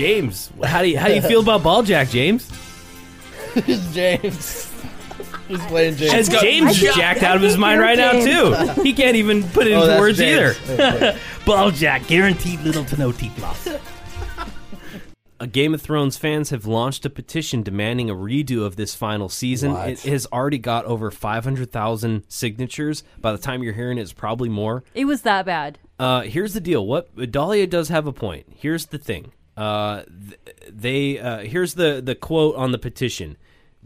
[0.00, 2.48] James, how do you how do you feel about ball jack, James?
[3.92, 4.66] James.
[5.48, 6.28] Who's playing James?
[6.28, 8.82] And James is jacked out of his mind right now too.
[8.82, 10.58] He can't even put it Oh, into that's words James.
[10.70, 11.18] either.
[11.44, 13.66] Ball Jack, guaranteed little to no teeth loss.
[15.40, 19.28] Uh, Game of Thrones fans have launched a petition demanding a redo of this final
[19.28, 19.72] season.
[19.72, 19.88] What?
[19.88, 23.02] It has already got over 500,000 signatures.
[23.20, 24.84] By the time you're hearing it, it's probably more.
[24.94, 25.78] It was that bad.
[25.98, 26.86] Uh, here's the deal.
[26.86, 28.46] What Dahlia does have a point.
[28.54, 29.32] Here's the thing.
[29.60, 30.04] Uh,
[30.68, 33.36] they uh, here's the the quote on the petition.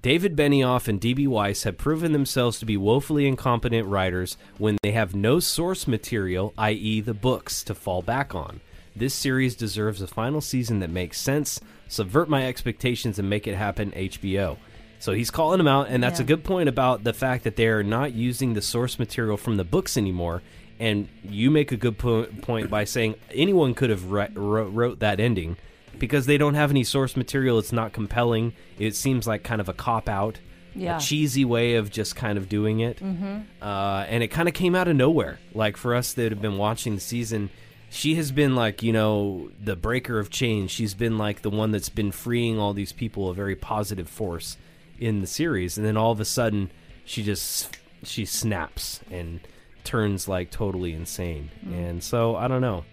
[0.00, 4.92] David Benioff and DB Weiss have proven themselves to be woefully incompetent writers when they
[4.92, 8.60] have no source material, i.e., the books, to fall back on.
[8.94, 11.58] This series deserves a final season that makes sense.
[11.88, 14.58] Subvert my expectations and make it happen, HBO.
[15.00, 16.24] So he's calling them out, and that's Yeah.
[16.24, 19.56] a good point about the fact that they are not using the source material from
[19.56, 20.42] the books anymore.
[20.80, 24.98] And you make a good po- point by saying anyone could have ri- wrote, wrote
[25.00, 25.56] that ending
[25.98, 27.58] because they don't have any source material.
[27.58, 28.52] It's not compelling.
[28.78, 30.40] It seems like kind of a cop out,
[30.74, 30.96] Yeah.
[30.96, 32.98] a cheesy way of just kind of doing it.
[32.98, 33.42] Mm-hmm.
[33.62, 35.38] Uh, and it kind of came out of nowhere.
[35.54, 37.50] Like for us that have been watching the season,
[37.90, 40.72] she has been like you know the breaker of change.
[40.72, 44.56] She's been like the one that's been freeing all these people, a very positive force
[44.98, 45.76] in the series.
[45.78, 46.72] And then all of a sudden,
[47.04, 49.38] she just she snaps and
[49.84, 51.50] turns like totally insane.
[51.70, 52.84] And so I don't know.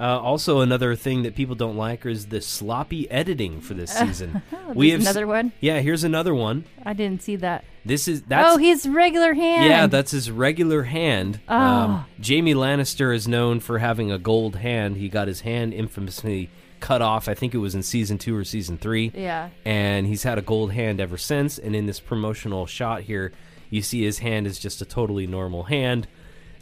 [0.00, 4.42] Uh, also, another thing that people don't like is the sloppy editing for this season.
[4.74, 5.52] we have another one?
[5.60, 6.64] Yeah, here's another one.
[6.84, 7.64] I didn't see that.
[7.84, 9.68] This is that's oh, his regular hand.
[9.68, 11.40] yeah, that's his regular hand.
[11.48, 11.56] Oh.
[11.56, 14.96] Um, Jaime Lannister is known for having a gold hand.
[14.96, 17.28] He got his hand infamously cut off.
[17.28, 19.12] I think it was in season two or season three.
[19.14, 19.50] Yeah.
[19.64, 21.58] And he's had a gold hand ever since.
[21.58, 23.32] And in this promotional shot here,
[23.70, 26.06] you see his hand is just a totally normal hand.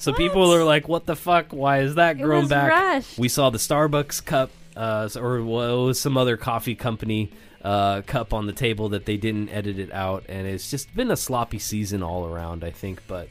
[0.01, 1.53] So people are like, "What the fuck?
[1.53, 3.19] Why is that grown back?" rushed.
[3.19, 7.31] We saw the Starbucks cup, uh, or well, it was some other coffee company
[7.63, 11.11] uh, cup on the table that they didn't edit it out, and it's just been
[11.11, 12.65] a sloppy season all around.
[12.65, 13.29] I think, but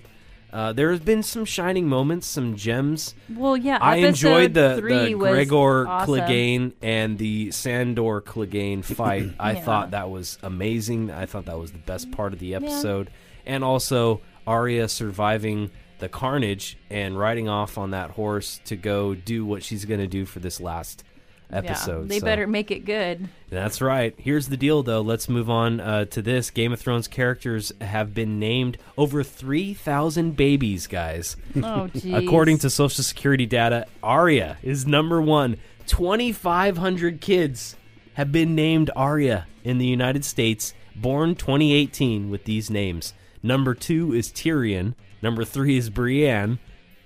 [0.51, 3.13] uh, there has been some shining moments, some gems.
[3.29, 3.77] Well, yeah.
[3.81, 6.15] I enjoyed the, three the Gregor awesome.
[6.15, 9.33] Clegane and the Sandor Clegane fight.
[9.39, 11.11] I thought that was amazing.
[11.11, 13.11] I thought that was the best part of the episode.
[13.45, 19.45] And also Arya surviving the carnage and riding off on that horse to go do
[19.45, 21.03] what she's going to do for this last
[21.51, 22.01] episode.
[22.03, 23.27] Yeah, they So- better make it good.
[23.49, 24.13] that's right.
[24.17, 25.01] Here's the deal, though.
[25.01, 26.51] Let's move on uh, to this.
[26.51, 31.35] Game of Thrones characters have been named over 3,000 babies, guys.
[31.61, 32.13] Oh, geez.
[32.13, 35.57] According to Social Security data, Arya is number one.
[35.87, 37.75] 2,500 kids
[38.13, 43.13] have been named Arya in the United States, born 2018 with these names.
[43.43, 44.95] Number two is Tyrion.
[45.21, 46.59] Number three is Brienne.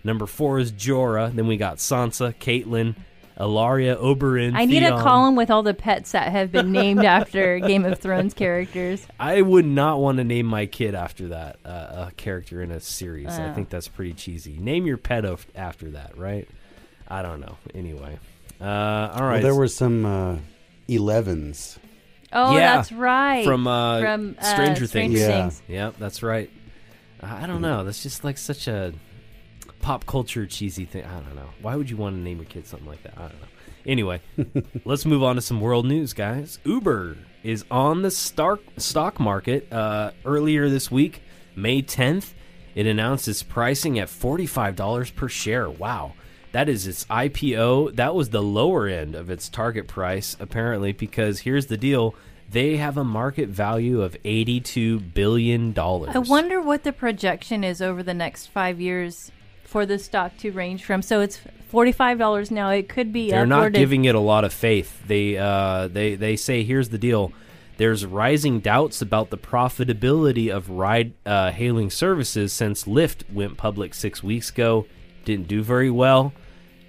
[0.04, 1.34] Number four is Jorah.
[1.34, 2.96] Then we got Sansa, Catelyn,
[3.40, 4.54] Ilaria, Oberyn.
[4.56, 4.94] I need Theon.
[5.00, 9.08] a column with all the pets that have been named after Game of Thrones characters.
[9.20, 12.80] I would not want to name my kid after that uh, a character in a
[12.80, 13.30] series.
[13.30, 13.54] I Oh.
[13.54, 14.58] think that's pretty cheesy.
[14.60, 16.48] Name your pet of, after that, right?
[17.08, 17.58] I don't know.
[17.74, 18.20] Anyway,
[18.62, 20.38] uh, all Well, there were some uh,
[20.90, 21.78] 11s.
[22.34, 23.46] Oh, Yeah, that's right.
[23.46, 25.20] from, uh, from uh, Stranger Things.
[25.20, 25.28] Yeah.
[25.28, 25.62] Things.
[25.68, 26.50] Yep, that's right.
[27.22, 27.84] I I don't know.
[27.84, 28.94] That's just like such a
[29.82, 31.06] pop culture cheesy thing.
[31.06, 31.50] I don't know.
[31.62, 33.14] Why would you want to name a kid something like that?
[33.18, 33.48] I don't know.
[33.86, 34.22] Anyway,
[34.86, 36.60] let's move on to some world news, guys.
[36.64, 41.22] Uber is on the stark stock market uh, earlier this week,
[41.56, 42.32] May 10th.
[42.76, 45.70] It announced its pricing at $45 per share.
[45.70, 46.14] Wow.
[46.54, 47.96] That is its IPO.
[47.96, 52.16] That was the lower end of its target price, apparently, because here's the deal.
[52.50, 55.78] They have a market value of $82 billion.
[55.78, 59.32] I wonder what the projection is over the next five years
[59.64, 61.02] for the stock to range from.
[61.02, 61.40] So it's
[61.70, 62.70] forty-five dollars now.
[62.70, 63.32] It could be.
[63.32, 65.02] They're not giving it a lot of faith.
[65.08, 67.34] They uh, they they say here's the deal.
[67.78, 73.96] There's rising doubts about the profitability of ride uh, hailing services since Lyft went public
[73.96, 74.86] six weeks ago.
[75.26, 76.34] Didn't do very well.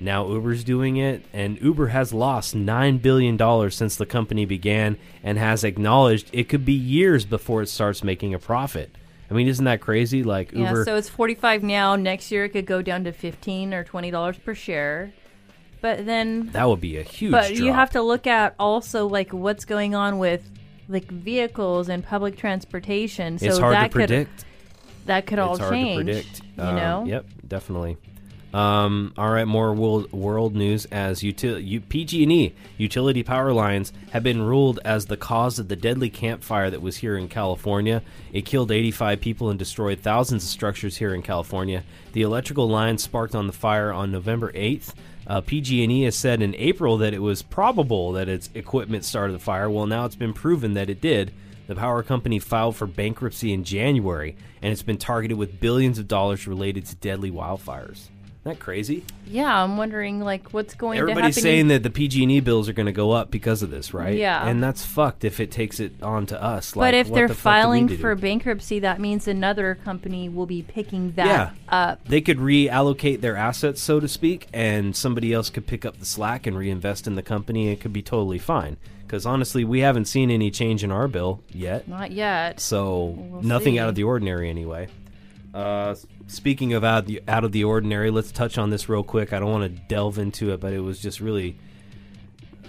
[0.00, 5.38] Now Uber's doing it, and Uber has lost $9 billion since the company began and
[5.38, 8.90] has acknowledged it could be years before it starts making a profit.
[9.30, 10.22] I mean, isn't that crazy?
[10.22, 10.84] Like Yeah, Uber.
[10.84, 11.96] so it's 45 now.
[11.96, 15.12] Next year it could go down to 15 or $20 per share.
[15.80, 19.32] But then that would be a huge But you have to look at also like
[19.32, 20.42] what's going on with
[20.88, 23.38] like vehicles and public transportation.
[23.38, 24.38] So it's hard that to predict.
[24.38, 24.46] could
[25.06, 25.98] that could all it's hard change.
[25.98, 26.42] to predict.
[26.56, 27.04] You Um, know?
[27.06, 27.96] Yep, definitely.
[28.54, 34.22] Um, all right, more world, world news as util- U- PG&E utility power lines have
[34.22, 38.00] been ruled as the cause of the deadly Camp Fire that was here in California.
[38.32, 41.82] It killed 85 people and destroyed thousands of structures here in California.
[42.12, 44.94] The electrical lines sparked on the fire on November 8th.
[45.26, 49.40] Uh, PG&E has said in April that it was probable that its equipment started the
[49.40, 49.68] fire.
[49.68, 51.32] Well, now it's been proven that it did.
[51.66, 56.06] The power company filed for bankruptcy in January, and it's been targeted with billions of
[56.06, 58.10] dollars related to deadly wildfires.
[58.46, 59.06] Isn't that crazy?
[59.26, 61.42] Yeah, I'm wondering like what's going Everybody's to happen.
[61.42, 64.18] saying that the PG&E bills are going to go up because of this, right?
[64.18, 64.46] Yeah.
[64.46, 66.74] and that's fucked if it takes it on to us.
[66.74, 70.28] but if what they're the fuck do we filing for bankruptcy, that means another company
[70.28, 72.06] will be picking that yeah, up.
[72.06, 76.04] they could reallocate their assets, so to speak, and somebody else could pick up the
[76.04, 77.70] slack and reinvest in the company.
[77.70, 78.76] It could be totally fine.
[79.06, 81.88] Because honestly, we haven't seen any change in our bill yet.
[81.88, 82.60] Not yet.
[82.60, 83.78] So We'll nothing see.
[83.78, 84.88] out of the ordinary, anyway.
[85.54, 85.94] Uh,
[86.26, 89.32] speaking of out the, out of the ordinary, let's touch on this real quick.
[89.32, 91.56] I don't want to delve into it, but it was just really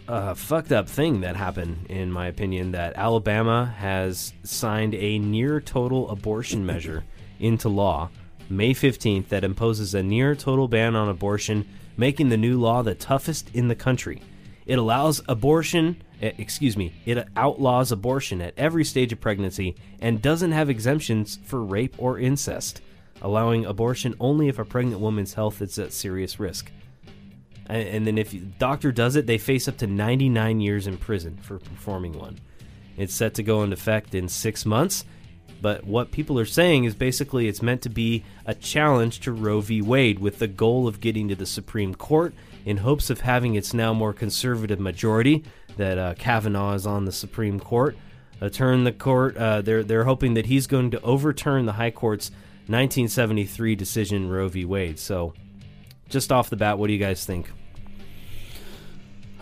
[0.08, 2.74] a fucked up thing that happened, in my opinion.
[2.74, 7.04] That Alabama has signed a near total abortion measure
[7.40, 8.12] into law
[8.50, 11.68] May 15th that imposes a near total ban on abortion,
[11.98, 14.22] making the new law the toughest in the country.
[14.66, 20.22] It allows abortion, Eh, excuse me, it outlaws abortion at every stage of pregnancy and
[20.22, 22.82] doesn't have exemptions for rape or incest,
[23.22, 26.72] allowing abortion only if a pregnant woman's health is at serious risk.
[27.68, 30.98] And, and then if the doctor does it, they face up to 99 years in
[30.98, 32.40] prison for performing one.
[32.98, 35.04] It's set to go into effect in six months,
[35.62, 39.60] but what people are saying is basically it's meant to be a challenge to Roe
[39.60, 39.82] v.
[39.82, 42.34] Wade with the goal of getting to the Supreme Court
[42.66, 45.44] in hopes of having its now more conservative majority
[45.78, 47.96] that uh, Kavanaugh is on the Supreme Court.
[48.42, 49.38] Uh, turn the court.
[49.38, 52.32] Uh, they're they're hoping that he's going to overturn the High Court's
[52.68, 54.66] 1973 decision Roe v.
[54.66, 55.00] Wade.
[55.00, 55.34] So,
[56.10, 57.50] just off the bat, what do you guys think?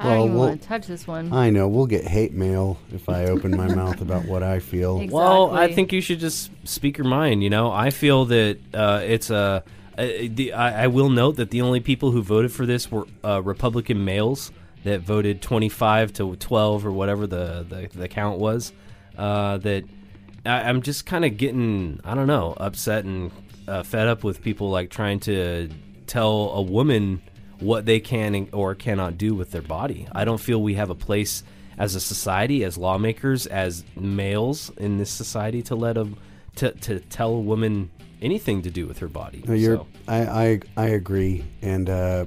[0.00, 1.32] I Well, don't even we'll- want to touch this one.
[1.32, 4.96] I know we'll get hate mail if I open my mouth about what I feel.
[5.00, 5.14] Exactly.
[5.18, 7.42] Well, I think you should just speak your mind.
[7.42, 9.64] You know, I feel that uh, it's a.
[9.98, 13.04] Uh, the, I, I will note that the only people who voted for this were
[13.24, 14.52] uh, Republican males
[14.84, 18.72] that voted 25 to 12 or whatever the, the, the count was.
[19.16, 19.84] Uh, that
[20.46, 23.32] I, I'm just kind of getting, I don't know, upset and
[23.66, 25.68] uh, fed up with people like trying to
[26.06, 27.20] tell a woman
[27.58, 30.06] what they can or cannot do with their body.
[30.12, 31.42] I don't feel we have a place
[31.76, 36.08] as a society, as lawmakers, as males in this society to let a
[36.56, 37.90] to, to tell a woman
[38.22, 39.42] anything to do with her body.
[39.46, 42.26] No, you're, So, I, I I agree, and uh,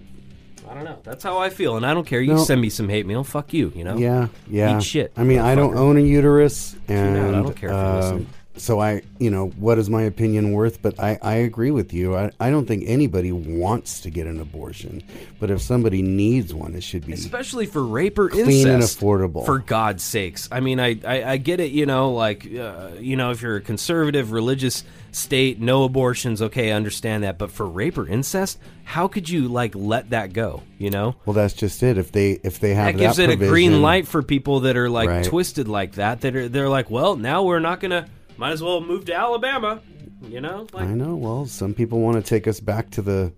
[0.69, 0.97] I don't know.
[1.03, 2.21] That's how I feel, and I don't care.
[2.21, 2.43] You No.
[2.43, 3.23] send me some hate mail.
[3.23, 3.71] Fuck you.
[3.75, 3.97] You know.
[3.97, 4.77] yeah, yeah.
[4.77, 5.11] Eat shit.
[5.17, 8.27] I mean, I don't own a uterus, and I don't care if you uh, listen.
[8.57, 10.81] So I, you know, what is my opinion worth?
[10.81, 12.15] But I, I agree with you.
[12.15, 15.01] I, I don't think anybody wants to get an abortion,
[15.39, 18.67] but if somebody needs one, it should be especially for rape or Clean incest.
[18.67, 19.45] and affordable.
[19.45, 21.71] For God's sakes, I mean, I I, I get it.
[21.71, 24.83] You know, like uh, you know, if you're a conservative religious
[25.13, 26.41] state, no abortions.
[26.41, 27.37] Okay, I understand that.
[27.37, 30.63] But for rape or incest, how could you like let that go?
[30.77, 31.97] You know, Well, that's just it.
[31.97, 34.89] If they if they have that gives it a green light for people that are
[34.89, 35.25] like Right.
[35.25, 36.21] twisted like that.
[36.21, 38.07] That are they're like, well, now we're not gonna.
[38.41, 39.83] Might as well move to Alabama.
[40.27, 41.15] You know, like I know.
[41.15, 43.31] Well, some people want to take us back to the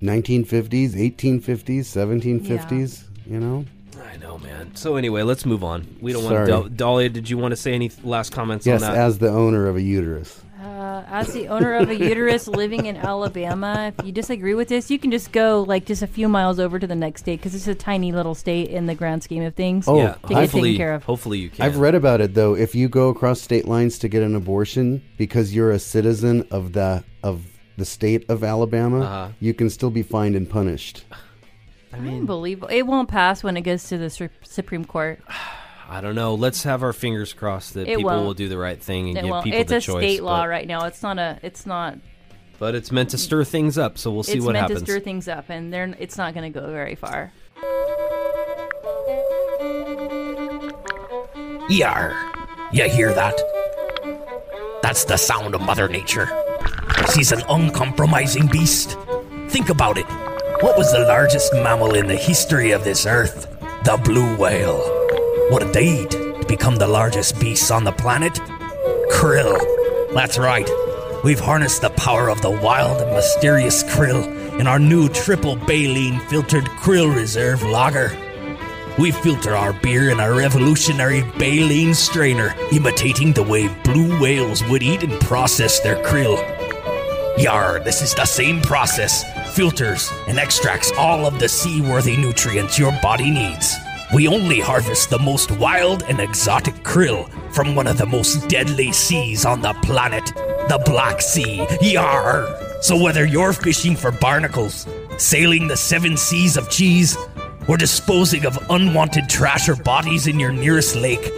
[0.00, 3.02] 1950s, 1850s, 1750s.
[3.26, 3.64] You know.
[4.00, 4.72] I know, man.
[4.76, 5.96] So anyway, let's move on.
[6.00, 6.48] We don't Sorry.
[6.52, 6.70] want to.
[6.70, 8.96] Dahlia, did you want to say any last comments Yes, on that?
[8.96, 10.40] as the owner of a uterus.
[10.64, 14.90] Uh, as the owner of a uterus living in Alabama, if you disagree with this,
[14.90, 17.54] you can just go like just a few miles over to the next state because
[17.54, 19.86] it's a tiny little state in the grand scheme of things.
[19.86, 21.04] Oh, yeah, to get hopefully, taken care of.
[21.04, 21.66] hopefully you can.
[21.66, 22.54] I've read about it though.
[22.54, 26.72] If you go across state lines to get an abortion because you're a citizen of
[26.72, 27.44] the of
[27.76, 29.28] the state of Alabama, Uh-huh.
[29.40, 31.04] you can still be fined and punished.
[31.92, 32.68] I mean, Unbelievable.
[32.68, 35.20] It won't pass when it goes to the Su- Supreme Court.
[35.88, 36.34] I don't know.
[36.34, 38.24] Let's have our fingers crossed that It people won't.
[38.26, 39.44] will do the right thing and It give won't.
[39.44, 40.02] people It's the a choice.
[40.02, 40.84] state law but, right now.
[40.86, 41.38] It's not a.
[41.42, 41.98] It's not.
[42.58, 44.80] but it's meant to stir things up, so we'll see it's what meant happens.
[44.80, 45.94] to stir things up, and they're.
[45.98, 47.32] It's not going to go very far.
[51.68, 52.14] Yar.
[52.72, 53.34] You hear that?
[54.82, 56.28] That's the sound of Mother Nature.
[57.14, 58.96] She's an uncompromising beast,
[59.48, 60.06] Think about it.
[60.62, 63.46] What was the largest mammal in the history of this earth?
[63.84, 64.80] The blue whale.
[65.50, 68.32] What they eat to become the largest beasts on the planet?
[69.12, 69.58] Krill.
[70.14, 70.68] That's right.
[71.22, 74.24] We've harnessed the power of the wild and mysterious krill
[74.58, 78.16] in our new triple baleen filtered krill reserve lager.
[78.98, 84.82] We filter our beer in a revolutionary baleen strainer, imitating the way blue whales would
[84.82, 86.38] eat and process their krill.
[87.36, 89.24] Yar, this is the same process,
[89.54, 93.76] filters and extracts all of the seaworthy nutrients your body needs.
[94.14, 98.92] We only harvest the most wild and exotic krill from one of the most deadly
[98.92, 100.24] seas on the planet,
[100.68, 101.66] the Black Sea.
[101.80, 102.46] Yar!
[102.80, 104.86] So whether you're fishing for barnacles,
[105.18, 107.16] sailing the seven seas of cheese,
[107.66, 111.32] or disposing of unwanted trash or bodies in your nearest lake,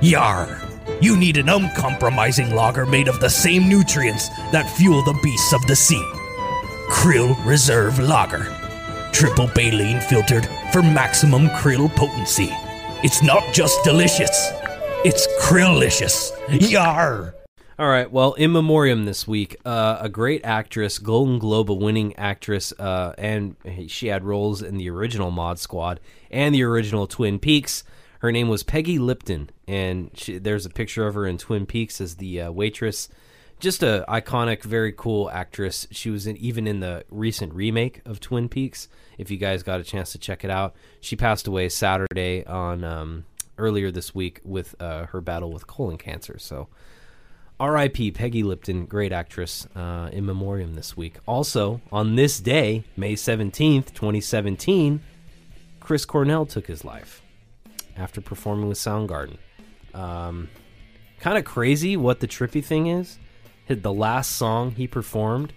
[0.00, 0.62] Yar!
[1.02, 5.66] You need an uncompromising lager made of the same nutrients that fuel the beasts of
[5.66, 6.02] the sea.
[6.88, 8.65] Krill Reserve Lager.
[9.16, 12.50] Triple baleen filtered for maximum krill potency.
[13.02, 14.50] It's not just delicious,
[15.06, 16.32] it's krillicious.
[16.70, 17.34] Yar!
[17.78, 18.12] All right.
[18.12, 23.56] Well, in memoriam this week, uh, a great actress, Golden Globe winning actress, uh, and
[23.88, 25.98] she had roles in the original Mod Squad
[26.30, 27.84] and the original Twin Peaks.
[28.18, 32.02] Her name was Peggy Lipton, and she, there's a picture of her in Twin Peaks
[32.02, 33.08] as the uh, waitress.
[33.58, 35.86] Just a iconic, very cool actress.
[35.90, 38.88] She was in, even in the recent remake of Twin Peaks.
[39.16, 42.84] If you guys got a chance to check it out, she passed away Saturday on
[42.84, 43.24] um,
[43.56, 46.38] earlier this week with uh, her battle with colon cancer.
[46.38, 46.68] So.
[47.58, 48.10] R.I.P.
[48.10, 51.16] Peggy Lipton, great actress, uh, in memoriam this week.
[51.26, 55.00] Also, on this day, May 17th, 2017,
[55.80, 57.22] Chris Cornell took his life
[57.96, 59.38] after performing with Soundgarden.
[59.94, 60.50] Um,
[61.18, 63.18] kind of crazy what the trippy thing is.
[63.66, 65.52] Hit The last song he performed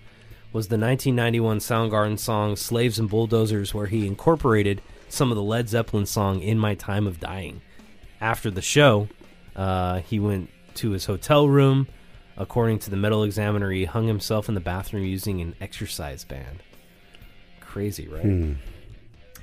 [0.52, 5.70] was the 1991 Soundgarden song Slaves and Bulldozers, where he incorporated some of the Led
[5.70, 7.62] Zeppelin song In My Time of Dying.
[8.20, 9.08] After the show,
[9.56, 11.88] uh, he went to his hotel room.
[12.36, 16.64] According to the Metal Examiner, he hung himself in the bathroom using an exercise band.
[17.60, 18.56] Crazy, right?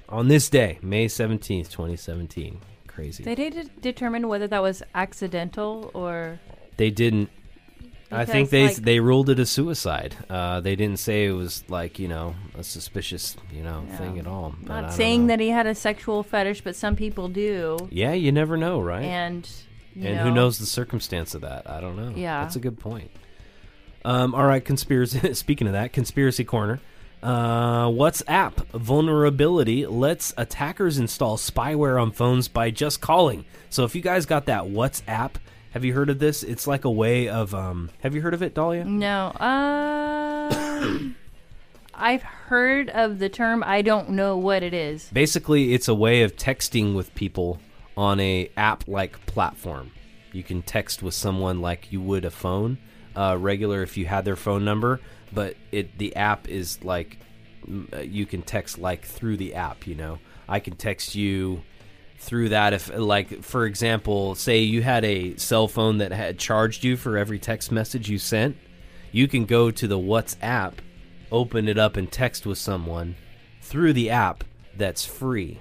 [0.08, 2.60] On this day, May 17th, 2017.
[2.88, 3.22] Crazy.
[3.22, 6.40] They didn't determine whether that was accidental or
[6.78, 7.30] They didn't.
[8.10, 10.14] I think they like- they ruled it a suicide.
[10.30, 14.26] Uh, they didn't say it was like you know a suspicious you know thing at
[14.26, 14.54] all.
[14.62, 15.32] but not saying know.
[15.32, 17.76] that he had a sexual fetish, but some people do.
[17.90, 19.04] Yeah, you never know, right?
[19.04, 19.48] And
[19.94, 21.68] you and know, who knows the circumstance of that?
[21.68, 22.12] I don't know.
[22.14, 22.42] Yeah.
[22.42, 23.10] that's a good point.
[24.04, 25.32] Um, all right, conspiracy.
[25.34, 26.80] Speaking of that, conspiracy corner.
[27.22, 33.44] Uh, WhatsApp vulnerability lets attackers install spyware on phones by just calling.
[33.68, 35.32] So if you guys got that WhatsApp,
[35.76, 36.42] have you heard of this?
[36.42, 37.54] It's like a way of.
[37.54, 38.86] Um, have you heard of it, Dahlia?
[38.86, 39.26] No.
[39.26, 40.98] Uh,
[41.94, 43.62] I've heard of the term.
[43.62, 45.10] I don't know what it is.
[45.12, 47.60] Basically, it's a way of texting with people
[47.94, 49.90] on a app-like platform.
[50.32, 52.78] You can text with someone like you would a phone,
[53.14, 54.98] uh, regular if you had their phone number,
[55.30, 57.18] but it the app is like
[57.92, 59.86] uh, you can text like through the app.
[59.86, 61.60] You know, I can text you
[62.18, 66.82] through that if like for example say you had a cell phone that had charged
[66.82, 68.56] you for every text message you sent
[69.12, 70.72] you can go to the whatsapp
[71.30, 73.14] open it up and text with someone
[73.60, 74.42] through the app
[74.76, 75.60] that's free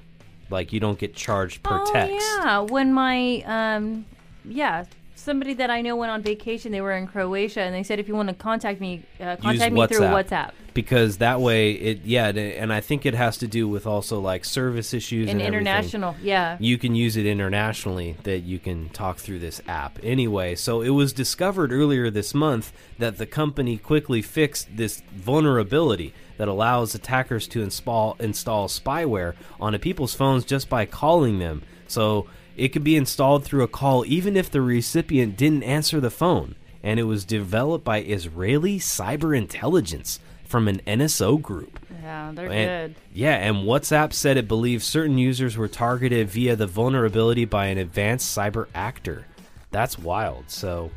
[0.49, 4.06] like you don't get charged per oh text yeah, when my um,
[4.47, 4.86] yeah,
[5.16, 6.72] somebody that I know went on vacation.
[6.72, 9.74] They were in Croatia, and they said if you want to contact me, uh, contact
[9.74, 10.51] me through WhatsApp.
[10.76, 14.45] Because that way it yeah and i think it has to do with also like
[14.45, 15.61] service issues And and, everything.
[15.67, 16.57] international, yeah.
[16.59, 20.89] you can use it internationally that you can talk through this app anyway so it
[20.89, 27.47] was discovered earlier this month that the company quickly fixed this vulnerability that allows attackers
[27.47, 32.97] to install install spyware onto people's phones just by calling them so it could be
[32.97, 37.23] installed through a call even if the recipient didn't answer the phone and it was
[37.26, 40.19] developed by Israeli cyber intelligence
[40.56, 43.01] from an NSO group Yeah, they're and- good.
[43.14, 47.78] Yeah, and WhatsApp said it believes certain users were targeted via the vulnerability by an
[47.78, 49.26] advanced cyber actor.
[49.72, 50.45] That's wild.
[50.47, 50.91] So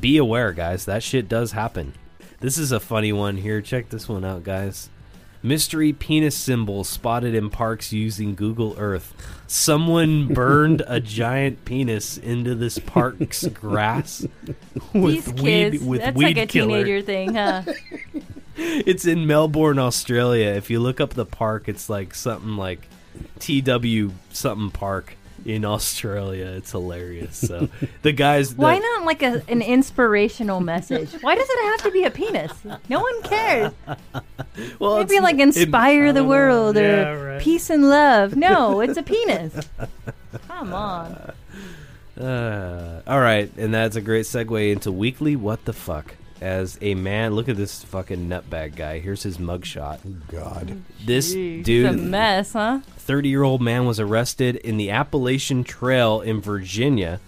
[0.00, 0.86] be aware, guys.
[0.86, 1.92] That shit does happen.
[2.40, 3.60] This is a funny one here.
[3.60, 4.88] Check this one out, guys.
[5.42, 9.12] Mystery penis symbol spotted in parks using Google Earth.
[9.46, 14.26] Someone burned a giant penis into this park's grass
[14.94, 16.68] with These weed with that's weed like a killer.
[16.84, 17.62] teenager thing, huh?
[18.86, 20.48] It's in Melbourne, Australia.
[20.48, 22.88] If you look up the park, it's like something like
[23.40, 25.16] TW something park.
[25.44, 26.46] in Australia.
[26.46, 27.36] It's hilarious.
[27.36, 27.68] So
[28.02, 31.10] the guys, the, Why not like a, an inspirational message?
[31.20, 32.52] Why does it have to be a penis?
[32.88, 33.72] No one cares.
[34.78, 37.40] Well, Maybe it's- like it- inspire the world or Yeah, right.
[37.40, 38.36] peace and love.
[38.36, 39.54] No, it's a penis.
[40.46, 41.32] Come on.
[42.20, 45.36] Uh, all right, and that's a great segue into weekly.
[45.36, 46.16] What the fuck?
[46.42, 48.98] As a man, look at this fucking nutbag guy.
[48.98, 50.00] Here's his mugshot.
[50.26, 50.82] God.
[51.06, 52.80] This Jeez, It's a dude, mess, huh?
[52.96, 57.20] 30 year old man was arrested in the Appalachian Trail in Virginia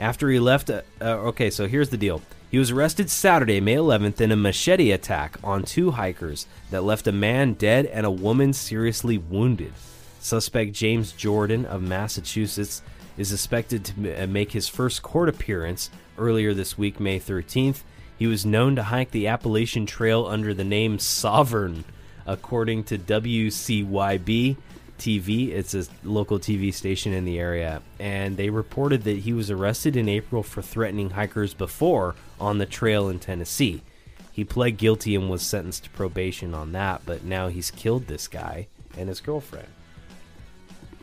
[0.00, 0.70] after he left.
[0.70, 2.22] A, uh, okay, so here's the deal.
[2.50, 7.06] He was arrested Saturday, May 11th, in a machete attack on two hikers that left
[7.06, 9.74] a man dead and a woman seriously wounded.
[10.20, 12.80] Suspect James Jordan of Massachusetts
[13.18, 17.82] is expected to uh, make his first court appearance earlier this week, May 13th.
[18.18, 21.84] He was known to hike the Appalachian Trail under the name Sovereign,
[22.26, 24.56] according to WCYB
[24.98, 25.48] TV.
[25.48, 27.82] It's a local TV station in the area.
[27.98, 32.66] And they reported that he was arrested in April for threatening hikers before on the
[32.66, 33.82] trail in Tennessee.
[34.30, 38.26] He pled guilty and was sentenced to probation on that, but now he's killed this
[38.26, 39.68] guy and his girlfriend.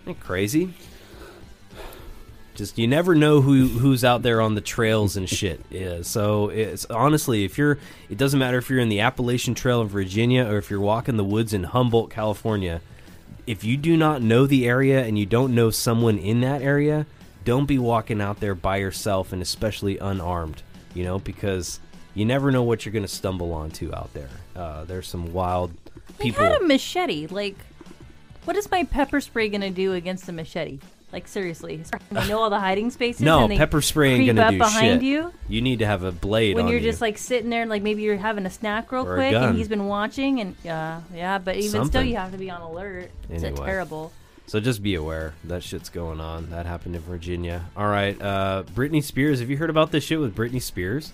[0.01, 0.73] Isn't crazy?
[2.55, 5.61] Just you never know who who's out there on the trails and shit.
[5.69, 7.77] Yeah, so it's honestly, if you're,
[8.09, 11.17] it doesn't matter if you're in the Appalachian Trail in Virginia or if you're walking
[11.17, 12.81] the woods in Humboldt, California.
[13.47, 17.05] If you do not know the area and you don't know someone in that area,
[17.43, 20.61] don't be walking out there by yourself and especially unarmed.
[20.93, 21.79] You know, because
[22.13, 24.29] you never know what you're going to stumble onto out there.
[24.55, 25.71] Uh, there's some wild
[26.19, 26.43] He people.
[26.43, 27.27] had a machete.
[27.27, 27.55] Like,
[28.43, 30.79] what is my pepper spray gonna do against a machete?
[31.11, 33.21] Like seriously, you know all the hiding spaces.
[33.21, 35.03] no, and they pepper spray ain't creep gonna up do behind shit.
[35.03, 36.85] you You need to have a blade when on you're you.
[36.89, 39.31] just like sitting there, and like maybe you're having a snack real Or a quick,
[39.31, 39.49] gun.
[39.49, 41.37] and he's been watching, and yeah, yeah.
[41.37, 42.07] But even still, Something.
[42.07, 43.11] you have to be on alert.
[43.29, 43.65] It's Anyway.
[43.65, 44.13] terrible.
[44.47, 46.49] So just be aware that shit's going on.
[46.49, 47.65] That happened in Virginia.
[47.75, 49.39] All right, uh, Britney Spears.
[49.41, 51.11] Have you heard about this shit with Britney Spears?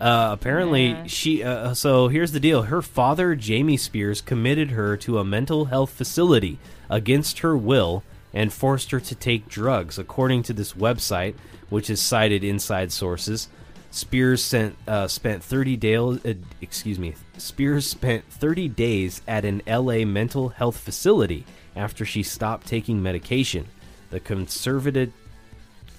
[0.00, 1.42] Uh, apparently, she.
[1.44, 5.90] Uh, so here's the deal: her father, Jamie Spears, committed her to a mental health
[5.90, 6.58] facility
[6.90, 8.02] against her will
[8.34, 11.34] and forced her to take drugs, according to this website,
[11.68, 13.48] which is cited inside sources.
[13.90, 16.24] Spears sent, uh, spent 30 days.
[16.24, 17.14] Uh, excuse me.
[17.36, 21.44] Spears spent 30 days at an LA mental health facility
[21.76, 23.66] after she stopped taking medication.
[24.10, 25.12] The conservative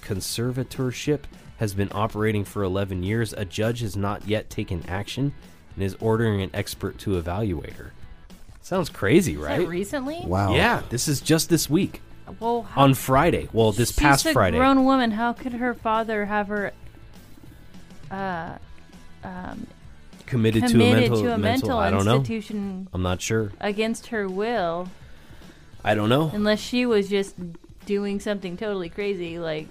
[0.02, 1.20] conservatorship
[1.58, 3.32] has been operating for 11 years.
[3.32, 5.32] A judge has not yet taken action
[5.74, 7.92] and is ordering an expert to evaluate her.
[8.60, 9.68] Sounds crazy, Is that right?
[9.68, 10.20] recently?
[10.24, 10.54] Wow.
[10.54, 12.00] Yeah, this is just this week
[12.40, 13.48] Well, how, on Friday.
[13.52, 14.56] Well, this she's past a Friday.
[14.56, 15.10] grown woman.
[15.10, 16.72] How could her father have her
[18.10, 18.56] uh,
[19.22, 19.66] um,
[20.26, 22.16] committed, committed to a mental, to a mental I don't know.
[22.16, 23.52] institution I'm not sure.
[23.60, 24.88] against her will,
[25.84, 26.30] I don't know.
[26.32, 27.34] unless she was just
[27.86, 29.68] doing something totally crazy, like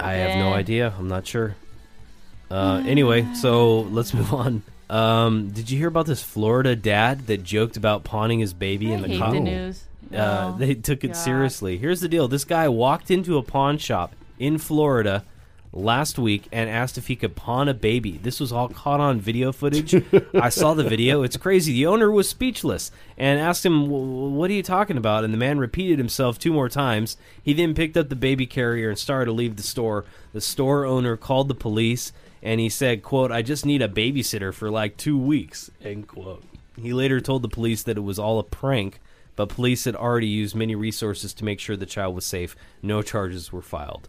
[0.00, 0.94] I have no idea.
[0.98, 1.56] I'm not sure.
[2.50, 4.62] Uh, anyway, so let's move on.
[4.88, 8.94] Um, did you hear about this Florida dad that joked about pawning his baby I
[8.94, 9.32] in the hate car?
[9.32, 9.84] the news.
[10.12, 10.56] Uh, No.
[10.58, 11.16] they took it God.
[11.16, 11.78] seriously.
[11.78, 15.24] Here's the deal: this guy walked into a pawn shop in Florida
[15.72, 18.18] last week and asked if he could pawn a baby.
[18.22, 19.94] This was all caught on video footage.
[20.34, 21.22] I saw the video.
[21.22, 21.72] It's crazy.
[21.72, 23.88] The owner was speechless and asked him,
[24.36, 27.16] "What are you talking about?" And the man repeated himself two more times.
[27.42, 30.04] He then picked up the baby carrier and started to leave the store.
[30.32, 34.54] The store owner called the police and he said, "quote I just need a babysitter
[34.54, 36.44] for like two weeks." End quote.
[36.80, 39.00] He later told the police that it was all a prank,
[39.36, 42.56] but police had already used many resources to make sure the child was safe.
[42.82, 44.08] No charges were filed.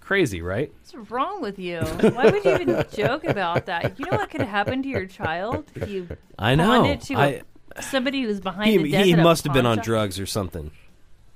[0.00, 0.72] Crazy, right?
[0.80, 1.80] What's wrong with you?
[1.80, 3.98] Why would you even joke about that?
[3.98, 6.84] You know what could happen to your child if you I know.
[6.84, 7.42] it to I,
[7.74, 9.84] a, somebody who's behind he the desk he must have been on shop?
[9.84, 10.70] drugs or something.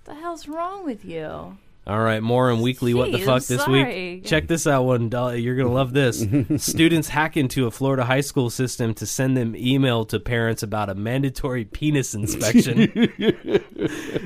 [0.05, 1.57] What the hell's wrong with you?
[1.89, 2.93] All right, more on weekly.
[2.93, 4.17] what the fuck I'm this sorry.
[4.17, 4.27] week?
[4.27, 5.09] Check this out, one.
[5.09, 5.41] Dolly.
[5.41, 6.23] You're gonna love this.
[6.63, 10.91] Students hack into a Florida high school system to send them email to parents about
[10.91, 13.09] a mandatory penis inspection.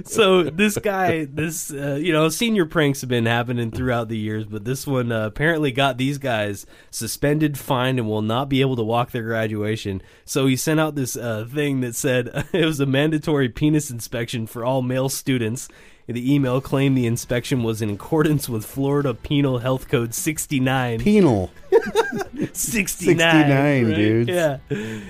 [0.04, 4.44] so this guy, this uh, you know, senior pranks have been happening throughout the years,
[4.44, 8.74] but this one uh, apparently got these guys suspended, fined, and will not be able
[8.74, 10.02] to walk their graduation.
[10.24, 14.48] So he sent out this uh, thing that said it was a mandatory penis inspection
[14.48, 15.68] for all male students.
[16.07, 20.98] The email claimed the inspection was in accordance with Florida Penal Health Code 69.
[21.00, 21.50] Penal.
[22.53, 23.94] 69, 69, right?
[23.94, 24.28] dudes.
[24.28, 24.59] Yeah.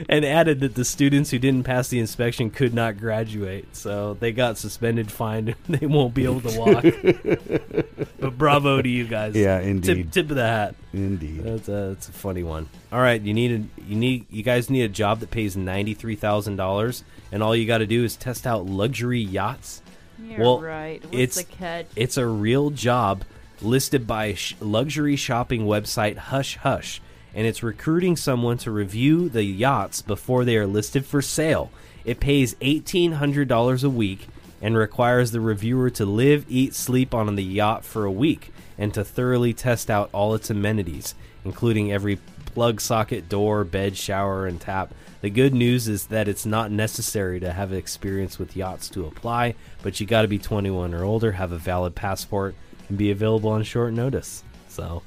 [0.09, 3.75] And added that the students who didn't pass the inspection could not graduate.
[3.75, 6.85] So they got suspended, fined, and they won't be able to walk.
[8.21, 9.35] but bravo to you guys.
[9.35, 10.13] Yeah, Tip, indeed.
[10.13, 10.75] tip of the hat.
[10.93, 11.43] Indeed.
[11.43, 12.69] That's a, that's a funny one.
[12.93, 15.95] All right, you need a you need you guys need a job that pays ninety
[15.95, 19.82] three thousand dollars, and all you got to do is test out luxury yachts.
[20.23, 21.03] You're well, right.
[21.05, 21.87] What's it's the catch?
[21.97, 23.25] it's a real job
[23.61, 27.01] listed by sh- luxury shopping website Hush Hush,
[27.35, 31.71] and it's recruiting someone to review the yachts before they are listed for sale.
[32.05, 34.27] It pays eighteen hundred dollars a week
[34.61, 38.95] and requires the reviewer to live, eat, sleep on the yacht for a week and
[38.95, 41.15] to thoroughly test out all its amenities,
[41.45, 42.19] including every
[42.55, 44.95] plug socket, door, bed, shower, and tap.
[45.21, 49.55] The good news is that it's not necessary to have experience with yachts to apply,
[49.83, 52.55] but you got to be 21 or older, have a valid passport,
[52.89, 54.43] and be available on short notice.
[54.69, 55.03] So,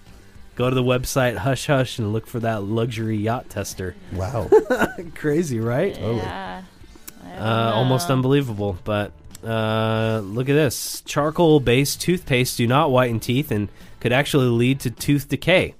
[0.55, 3.95] go to the website Hush Hush and look for that luxury yacht tester.
[4.13, 4.49] Wow.
[5.15, 5.97] Crazy, right?
[5.99, 6.61] yeah.
[7.23, 8.77] I don't Uh, almost unbelievable.
[8.85, 9.11] But
[9.43, 13.67] uh, look at this: charcoal-based toothpaste do not whiten teeth and
[13.99, 15.73] could actually lead to tooth decay.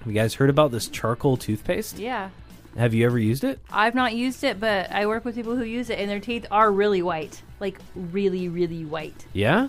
[0.00, 1.98] Have you guys heard about this charcoal toothpaste?
[1.98, 2.30] Yeah.
[2.76, 3.58] Have you ever used it?
[3.70, 6.46] I've not used it, but I work with people who use it, and their teeth
[6.50, 7.42] are really white.
[7.58, 9.26] Like, really, really white.
[9.34, 9.68] Yeah.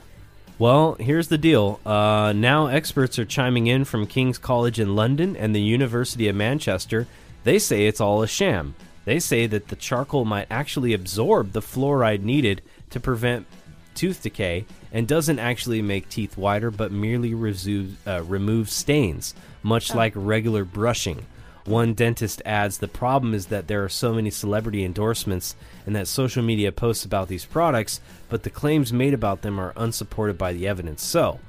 [0.58, 1.82] Well, here's the deal.
[1.86, 6.36] Uh, now experts are chiming in from King's College in London and the University of
[6.36, 7.08] Manchester.
[7.44, 8.76] They say it's all a sham.
[9.04, 12.62] They say that the charcoal might actually absorb the fluoride needed
[12.92, 13.48] to prevent
[13.96, 19.34] tooth decay and doesn't actually make teeth whiter, but merely resu- uh, removes stains,
[19.64, 21.26] much like regular brushing.
[21.66, 26.08] One dentist adds the problem is that there are so many celebrity endorsements and that
[26.08, 30.54] social media posts about these products, but the claims made about them are unsupported by
[30.54, 31.04] the evidence.
[31.04, 31.40] So,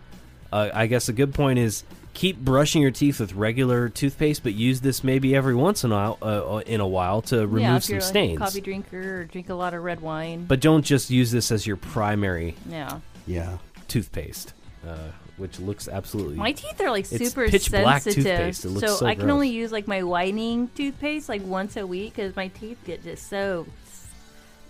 [0.52, 1.84] uh, I guess a good point is
[2.14, 5.94] keep brushing your teeth with regular toothpaste, but use this maybe every once in a
[5.94, 8.36] while, uh, in a while to remove yeah, if some you're stains.
[8.36, 10.44] a coffee drinker or drink a lot of red wine.
[10.44, 13.00] But don't just use this as your primary yeah.
[13.26, 13.58] Yeah.
[13.88, 14.52] toothpaste,
[14.86, 14.96] uh,
[15.36, 16.36] which looks absolutely.
[16.36, 18.64] My teeth are like It's super pitch black sensitive, toothpaste.
[18.64, 19.32] It looks so I can gross.
[19.34, 23.28] only use like my whitening toothpaste like once a week because my teeth get just
[23.28, 24.06] so s-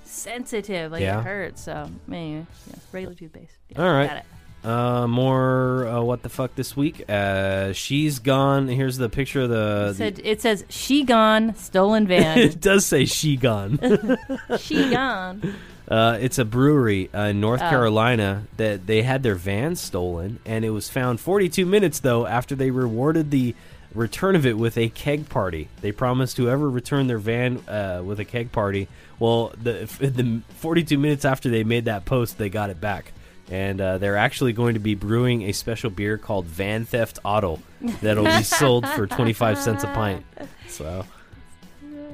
[0.04, 1.20] sensitive, like Yeah.
[1.20, 1.62] it hurts.
[1.64, 3.52] So anyway, yeah, regular toothpaste.
[3.70, 4.08] Yeah, All right.
[4.08, 4.24] got it.
[4.64, 7.02] Uh, more uh, what the fuck this week?
[7.10, 8.68] Uh, she's gone.
[8.68, 9.88] Here's the picture of the.
[9.90, 12.38] It, said, it says she gone, stolen van.
[12.38, 13.80] it does say she gone.
[14.60, 15.42] she gone.
[15.88, 17.68] Uh, it's a brewery uh, in North Oh.
[17.68, 22.54] Carolina that they had their van stolen, and it was found 42 minutes though after
[22.54, 23.54] they rewarded the
[23.94, 25.68] return of it with a keg party.
[25.82, 28.88] They promised whoever returned their van uh, with a keg party.
[29.18, 33.12] Well, the the 42 minutes after they made that post, they got it back.
[33.50, 37.60] And uh, they're actually going to be brewing a special beer called Van Theft Auto
[38.00, 40.24] that'll be sold for 25 cents a pint.
[40.68, 41.04] So,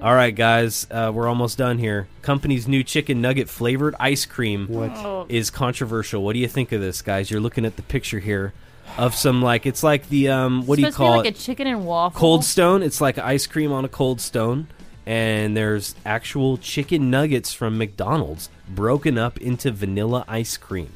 [0.01, 2.07] all right, guys, uh, we're almost done here.
[2.23, 5.31] Company's new chicken nugget flavored ice cream What?
[5.31, 6.23] is controversial.
[6.23, 7.31] What do you think of this, guys?
[7.31, 8.53] You're looking at the picture here
[8.97, 11.27] of some like it's like the um what do you Supposed to be call like
[11.27, 11.39] it?
[11.39, 12.19] a chicken and waffle.
[12.19, 12.83] Cold Stone.
[12.83, 14.69] It's like ice cream on a cold stone,
[15.05, 20.91] and there's actual chicken nuggets from McDonald's broken up into vanilla ice cream,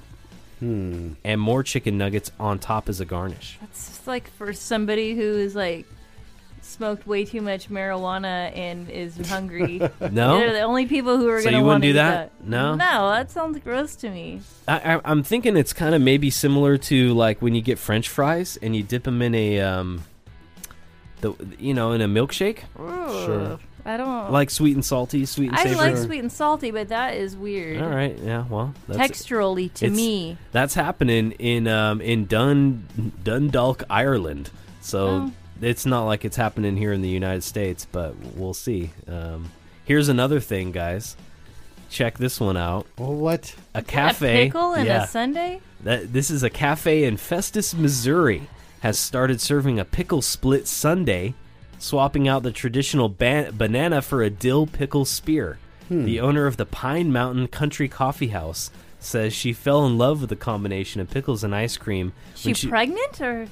[0.60, 1.12] Hmm.
[1.24, 3.58] and more chicken nuggets on top as a garnish.
[3.64, 5.86] It's just like for somebody who is like
[6.62, 9.78] smoked way too much marijuana and is hungry.
[10.00, 10.38] No?
[10.38, 12.02] They're the only people who are So going to you want wouldn't to do eat
[12.02, 12.30] that?
[12.44, 12.74] No?
[12.74, 14.40] No, that sounds gross to me.
[14.66, 18.08] I, I, I'm thinking it's kind of maybe similar to like when you get French
[18.08, 20.02] fries and you dip them in a um,
[21.20, 23.58] the you know in a milkshake, Sure.
[23.84, 25.76] I don't like sweet and salty, sweet and I savory.
[25.76, 27.82] like sweet and salty, but that is weird.
[27.82, 30.36] All right, yeah, well, that's Texturally to me.
[30.52, 32.86] That's happening in um, in Dun
[33.24, 34.50] Dundalk, Ireland.
[34.80, 35.32] So Oh.
[35.62, 38.90] It's not like it's happening here in the United States, but we'll see.
[39.08, 39.50] Um,
[39.84, 41.16] here's another thing, guys.
[41.88, 42.86] Check this one out.
[42.98, 43.54] Well, what?
[43.74, 44.42] A cafe.
[44.42, 45.60] A pickle and yeah, a sundae?
[45.82, 48.48] that this is a cafe in Festus, Missouri,
[48.80, 51.34] has started serving a pickle split sundae,
[51.78, 55.58] swapping out the traditional ba- banana for a dill pickle spear.
[55.90, 58.70] The owner of the Pine Mountain Country Coffee House
[59.04, 63.20] says she fell in love with the combination of pickles and ice cream She, pregnant
[63.20, 63.46] or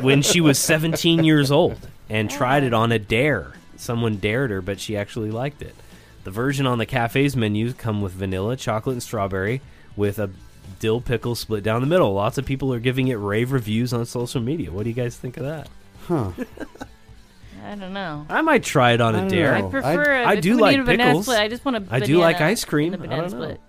[0.00, 1.78] when she was 17 years old
[2.08, 2.36] and oh.
[2.36, 3.52] tried it on a dare.
[3.76, 5.74] Someone dared her, but she actually liked it.
[6.24, 9.60] The version on the cafe's menu come with vanilla, chocolate, and strawberry
[9.96, 10.30] with a
[10.80, 12.12] dill pickle split down the middle.
[12.14, 14.72] Lots of people are giving it rave reviews on social media.
[14.72, 15.68] What do you guys think of that?
[16.06, 16.32] Huh.
[17.64, 18.26] I don't know.
[18.28, 19.54] I might try it on I a don't dare.
[19.54, 20.24] I prefer.
[20.24, 21.26] I do like need banana pickles.
[21.26, 22.94] Split, I just want a I banana do like ice cream.
[22.94, 23.46] and a I banana don't know.
[23.46, 23.60] split.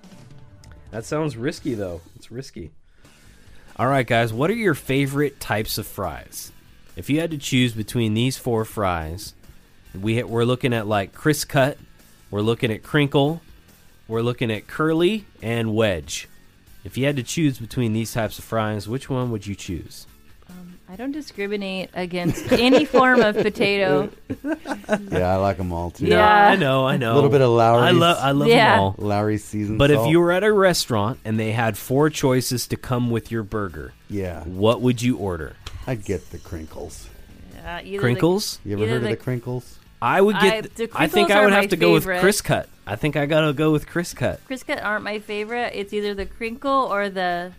[0.98, 2.02] That sounds risky, though.
[2.16, 2.72] It's risky.
[3.76, 4.34] All right, guys.
[4.34, 6.52] What are your favorite types of fries?
[6.96, 9.36] If you had to choose between these four fries,
[9.94, 11.78] we we're looking at like crisp cut,
[12.32, 13.42] we're looking at crinkle,
[14.08, 16.28] we're looking at curly and wedge.
[16.84, 20.07] If you had to choose between these types of fries, which one would you choose?
[20.90, 24.10] I don't discriminate against any form of potato.
[25.12, 26.06] Yeah, I like them all too.
[26.06, 26.48] Yeah.
[26.50, 27.14] I know, I know.
[27.14, 27.84] A little bit of Lawry's.
[27.84, 28.72] I love, I love Yeah.
[28.76, 28.96] them all.
[28.98, 30.10] Lawry's seasoned But if salt.
[30.10, 33.94] you were at a restaurant and they had four choices to come with your burger,
[34.10, 35.56] yeah, what would you order?
[35.86, 37.10] I'd get the crinkles.
[37.66, 38.60] Uh, either the- Crinkles?
[38.64, 39.80] You ever Either heard the- of the crinkles?
[40.02, 40.76] I would I- get.
[40.76, 42.20] the I think crinkles I are would my have to go with favorite.
[42.22, 42.70] Criss Cut.
[42.86, 44.40] I think I gotta go with Criss Cut.
[44.48, 45.74] Crisscut aren't my favorite.
[45.76, 47.52] It's either the crinkle or the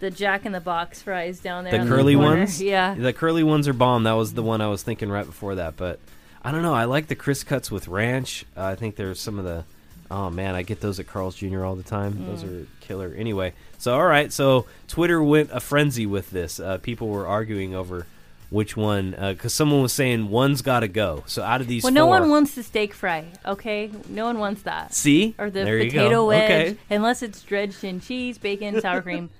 [0.00, 1.82] the Jack in the Box fries down there.
[1.84, 2.36] The curly corner.
[2.40, 2.60] ones.
[2.60, 2.94] Yeah.
[2.94, 4.02] the curly ones are bomb.
[4.04, 5.76] That was the one I was thinking right before that.
[5.76, 6.00] But
[6.42, 6.74] I don't know.
[6.74, 8.44] I like the Criss Cuts with ranch.
[8.56, 9.64] Uh, I think there's some of the.
[10.10, 11.64] Oh man, I get those at Carl's Jr.
[11.64, 12.26] all the time.
[12.26, 12.62] Those Mm.
[12.64, 13.14] are killer.
[13.16, 16.58] Anyway, so all right, so Twitter went a frenzy with this.
[16.58, 18.06] Uh, people were arguing over
[18.48, 21.22] which one because someone was saying one's got to go.
[21.26, 23.26] So out of these, Well, no four- one wants the steak fry.
[23.46, 24.92] Okay, no one wants that.
[24.92, 26.26] See, Or the there potato go.
[26.26, 29.30] wedge, Okay, unless it's dredged in cheese, bacon, sour cream.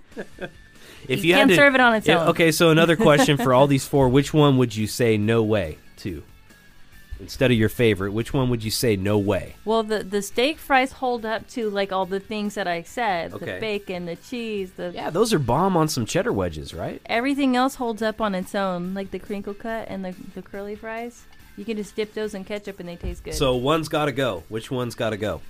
[1.09, 2.29] if You had can't to- serve it on its own.
[2.29, 5.79] Okay, so another question for all these four: Which one would you say no way
[5.99, 6.23] to?
[7.19, 9.55] Instead of your favorite, which one would you say no way?
[9.67, 13.35] Well, the the steak fries hold up to like all the things that I said:
[13.35, 13.45] Okay.
[13.45, 17.03] the bacon, the cheese, the Yeah, those are bomb on some cheddar wedges, right?
[17.07, 20.75] everything else holds up on its own, like the crinkle cut and the the curly
[20.77, 21.25] fries.
[21.59, 23.35] You can just dip those in ketchup and they taste good.
[23.35, 24.45] So one's got to go.
[24.49, 25.43] Which one's got to go?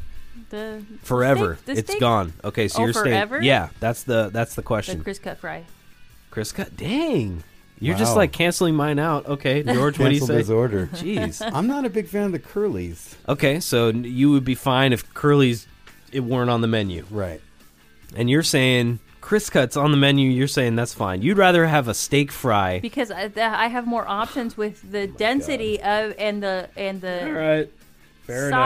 [0.51, 1.57] The Forever.
[1.57, 2.33] steak- the it's steak- gone.
[2.45, 3.37] Okay, so Oh, you're forever?
[3.37, 3.45] staying.
[3.49, 5.03] Yeah, that's the that's the The question.
[5.03, 5.64] Criss cut fry.
[6.31, 6.76] Criss cut.
[6.76, 7.43] Dang,
[7.78, 9.26] you're just like canceling mine out.
[9.26, 10.35] Okay, George, what do you say?
[10.39, 10.87] his order.
[10.95, 11.41] Jeez.
[11.55, 13.14] I'm not a big fan of the curlies.
[13.28, 15.66] Okay, so you would be fine if curlies
[16.12, 17.41] it weren't on the menu, Right.
[18.16, 20.28] and you're saying Criss cuts on the menu.
[20.31, 21.22] You're saying that's fine.
[21.22, 22.81] You'd rather have a steak fry.
[22.81, 27.01] because I, th- I have more options with the oh density of and the and
[27.01, 27.70] the All right.
[28.26, 28.61] Fair enough.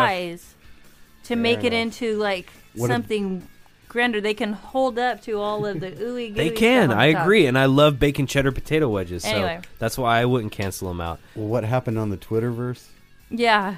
[1.24, 3.46] Size to make it into like What a- something
[3.88, 4.20] grander.
[4.20, 6.30] They can hold up to all of the ooey gooey.
[6.32, 6.88] They can.
[6.90, 7.22] stuff on I top.
[7.22, 9.22] agree, and I love bacon cheddar potato wedges.
[9.24, 11.20] So that's why I wouldn't cancel them out.
[11.34, 12.86] Well, what happened on the Twitterverse?
[13.30, 13.76] Yeah,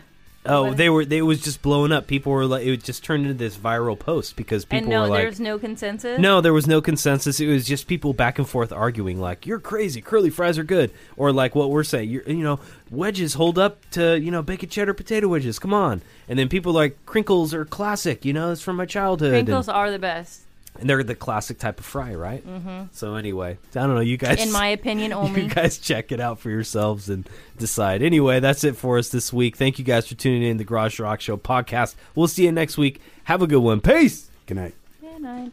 [0.48, 1.04] Oh, they were.
[1.04, 2.06] They it was just blowing up.
[2.06, 5.02] People were like, it was just turned into this viral post because people and no,
[5.02, 6.18] were like, there's no consensus.
[6.18, 7.40] no, there was no consensus.
[7.40, 10.00] It was just people back and forth arguing, like, "You're crazy.
[10.00, 13.88] Curly fries are good," or like what we're saying, you're, you know, wedges hold up
[13.90, 15.58] to you know bacon cheddar potato wedges.
[15.58, 18.24] Come on, and then people like crinkles are classic.
[18.24, 19.34] You know, it's from my childhood.
[19.34, 20.42] and- crinkles are the best,
[20.80, 22.46] and they're the classic type of fry, right?
[22.46, 22.84] Mm-hmm.
[22.92, 24.00] So anyway, I don't know.
[24.00, 25.12] You guys, in my opinion.
[25.16, 28.02] Only you guys check it out for yourselves and decide.
[28.02, 29.56] Anyway, that's it for us this week.
[29.56, 31.94] Thank you guys for tuning in to the Garage Rock Show podcast.
[32.14, 33.00] We'll see you next week.
[33.24, 33.80] Have a good one.
[33.80, 34.30] Peace.
[34.46, 34.74] Good night.
[35.00, 35.52] Good night.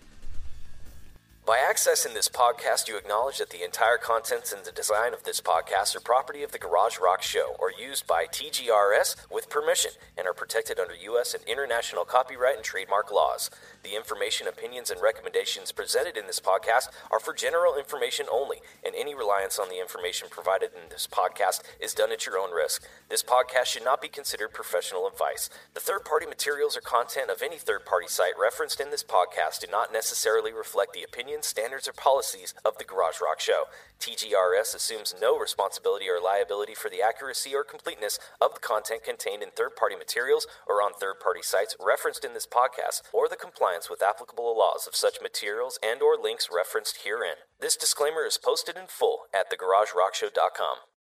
[1.46, 5.42] By accessing this podcast, you acknowledge that the entire contents and the design of this
[5.42, 10.26] podcast are property of the Garage Rock Show or used by TGRS with permission and
[10.26, 11.34] are protected under U.S.
[11.34, 13.50] and international copyright and trademark laws.
[13.84, 18.96] The information, opinions, and recommendations presented in this podcast are for general information only, and
[18.96, 22.88] any reliance on the information provided in this podcast is done at your own risk.
[23.10, 25.50] This podcast should not be considered professional advice.
[25.74, 29.60] The third party materials or content of any third party site referenced in this podcast
[29.60, 33.66] do not necessarily reflect the opinions, standards, or policies of the Garage Rock Show.
[34.00, 39.44] TGRS assumes no responsibility or liability for the accuracy or completeness of the content contained
[39.44, 43.36] in third party materials or on third party sites referenced in this podcast or the
[43.74, 47.38] compliance with applicable laws of such materials and or links referenced herein.
[47.60, 50.93] This disclaimer is posted in full at thegaragerockshow.com.